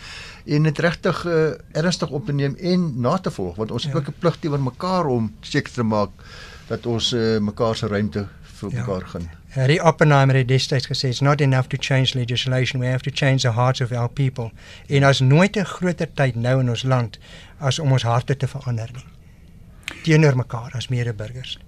En 0.47 0.63
dit 0.63 0.79
regtig 0.79 1.25
uh, 1.27 1.41
ernstig 1.75 2.09
op 2.09 2.31
te 2.31 2.37
neem 2.39 2.55
en 2.55 2.87
na 3.03 3.17
te 3.17 3.35
volg 3.35 3.59
want 3.59 3.75
ons 3.75 3.83
ja. 3.83 3.91
het 3.91 3.99
ook 3.99 4.07
'n 4.07 4.19
plig 4.23 4.39
teenoor 4.39 4.63
mekaar 4.63 5.11
om 5.11 5.27
seker 5.41 5.73
te 5.73 5.83
maak 5.83 6.15
dat 6.71 6.87
ons 6.87 7.11
uh, 7.13 7.37
mekaar 7.43 7.75
se 7.75 7.87
ruimte 7.91 8.25
vir 8.61 8.71
ja. 8.71 8.79
mekaar 8.79 9.07
gaan. 9.13 9.29
Harry 9.51 9.79
Oppenheimer 9.83 10.37
het 10.39 10.47
destyds 10.47 10.87
gesê 10.87 11.11
it's 11.11 11.19
not 11.19 11.41
enough 11.41 11.67
to 11.67 11.77
change 11.79 12.15
legislation 12.15 12.79
we 12.79 12.87
have 12.87 13.03
to 13.03 13.11
change 13.13 13.43
the 13.43 13.51
hearts 13.57 13.81
of 13.81 13.91
our 13.91 14.09
people. 14.09 14.51
En 14.87 15.03
as 15.03 15.19
nooit 15.19 15.57
'n 15.57 15.65
groter 15.65 16.07
tyd 16.13 16.35
nou 16.35 16.59
in 16.59 16.69
ons 16.69 16.83
land 16.83 17.19
as 17.59 17.79
om 17.79 17.91
ons 17.91 18.03
harte 18.03 18.37
te 18.37 18.47
verander 18.47 18.89
nie. 18.93 19.05
Teenoor 20.03 20.35
mekaar 20.35 20.71
as 20.75 20.87
medeburgers. 20.87 21.59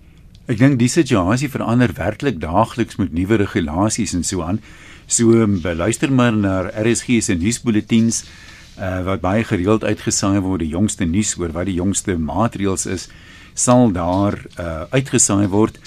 Ek 0.46 0.58
dink 0.58 0.80
die 0.80 0.88
situasie 0.88 1.50
verander 1.50 1.94
werklik 1.94 2.40
daagliks 2.40 2.96
met 2.96 3.14
nuwe 3.14 3.36
regulasies 3.36 4.14
en 4.14 4.24
so 4.24 4.42
aan. 4.42 4.62
So 5.08 5.48
beluister 5.48 6.12
maar 6.12 6.34
na 6.34 6.72
RSG 6.84 7.22
se 7.22 7.36
nuusbulletins 7.36 8.24
uh, 8.80 9.04
wat 9.04 9.22
baie 9.22 9.44
gereeld 9.44 9.84
uitgesaai 9.84 10.40
word 10.40 10.60
die 10.60 10.72
jongste 10.72 11.06
nuus 11.06 11.36
oor 11.38 11.52
wat 11.52 11.66
die 11.66 11.80
jongste 11.80 12.18
maatreëls 12.18 12.86
is 12.86 13.10
sal 13.54 13.92
daar 13.92 14.40
uh, 14.60 14.86
uitgesaai 14.92 15.48
word 15.48 15.80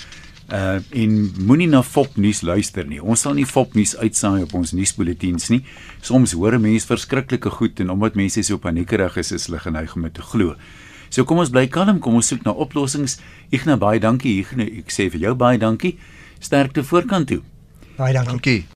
uh 0.46 0.79
en 0.94 1.14
moenie 1.42 1.66
na 1.66 1.83
fopnuus 1.83 2.42
luister 2.46 2.87
nie. 2.87 3.00
Ons 3.02 3.24
sal 3.26 3.35
nie 3.35 3.46
fopnuus 3.46 3.96
uitsaai 3.96 4.44
op 4.44 4.55
ons 4.55 4.72
nuusbulletins 4.72 5.48
nie. 5.50 5.64
Soms 6.00 6.33
hoor 6.33 6.55
'n 6.55 6.62
mens 6.62 6.87
verskriklike 6.87 7.50
goed 7.50 7.81
en 7.81 7.90
omdat 7.90 8.14
mense 8.14 8.42
so 8.42 8.59
paniekerig 8.59 9.16
is, 9.16 9.33
is 9.33 9.46
hulle 9.46 9.59
geneig 9.59 9.96
om 9.96 10.02
dit 10.02 10.14
te 10.14 10.22
glo. 10.22 10.55
So 11.11 11.24
kom 11.24 11.38
ons 11.38 11.50
bly 11.50 11.66
kalm, 11.66 11.98
kom 11.98 12.14
ons 12.14 12.26
soek 12.26 12.44
na 12.44 12.52
oplossings. 12.52 13.18
Ignas 13.50 13.79
baie 13.79 14.00
dankie 14.00 14.38
Ignas. 14.38 14.68
Ek 14.68 14.90
sê 14.90 15.11
vir 15.11 15.20
jou 15.20 15.35
baie 15.35 15.59
dankie. 15.59 15.98
Sterkte 16.40 16.85
voorkant 16.85 17.29
toe. 17.29 17.42
Baie 17.96 18.12
dankie. 18.12 18.31
dankie. 18.31 18.75